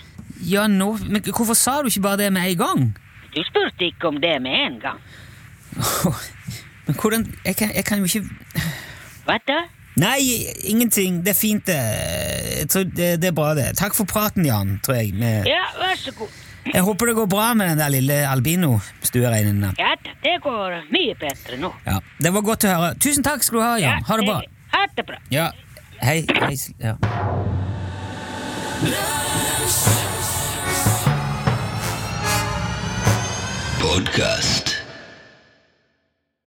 Ja, 0.45 0.67
nå, 0.69 0.91
men 1.09 1.23
hvorfor 1.25 1.57
sa 1.57 1.79
du 1.81 1.89
ikke 1.89 2.03
bare 2.05 2.17
det 2.17 2.33
med 2.33 2.45
en 2.51 2.57
gang? 2.57 2.83
Du 3.33 3.41
spurte 3.45 3.85
ikke 3.85 4.07
om 4.07 4.19
det 4.21 4.35
med 4.41 4.53
en 4.53 4.77
gang. 4.81 4.99
Men 6.89 6.95
hvordan 7.01 7.25
Jeg 7.45 7.55
kan, 7.55 7.69
jeg 7.75 7.85
kan 7.85 7.99
jo 7.99 8.03
ikke 8.09 8.23
Hva 9.25 9.35
da? 9.45 9.59
Nei, 9.99 10.19
ingenting. 10.71 11.21
Det 11.25 11.33
er 11.33 11.39
fint, 11.39 11.65
det. 11.67 11.79
Jeg 12.59 12.69
tror 12.71 12.85
det, 12.95 13.09
det 13.21 13.31
er 13.31 13.35
bra, 13.35 13.49
det. 13.57 13.71
Takk 13.79 13.97
for 13.97 14.07
praten, 14.09 14.45
Jan, 14.47 14.77
tror 14.85 14.95
jeg. 15.01 15.13
Med, 15.19 15.47
Ja, 15.49 15.65
vær 15.79 15.97
så 15.99 16.13
god. 16.15 16.31
jeg 16.73 16.81
håper 16.85 17.09
det 17.11 17.15
går 17.17 17.27
bra 17.31 17.53
med 17.57 17.69
den 17.73 17.81
der 17.81 17.89
lille 17.89 18.17
albino-stuereinen. 18.29 19.73
Ja 19.79 19.95
det 20.23 20.37
går 20.43 20.75
mye 20.91 21.15
bedre 21.19 21.57
nå. 21.59 21.71
Ja, 21.85 21.99
det 22.21 22.33
var 22.35 22.41
godt 22.47 22.65
å 22.67 22.73
høre. 22.73 22.93
Tusen 23.01 23.23
takk 23.23 23.43
skal 23.43 23.59
du 23.59 23.63
ha, 23.65 23.73
Jan. 23.79 24.03
Ha 24.07 24.17
det 24.19 24.27
bra. 24.27 24.41
Ha 24.75 24.85
det 24.95 25.05
bra. 25.07 25.19
Ja, 25.33 25.49
hei. 26.03 26.21
hei. 26.41 26.55
Ja. 26.79 26.95
Podcast. 33.81 34.68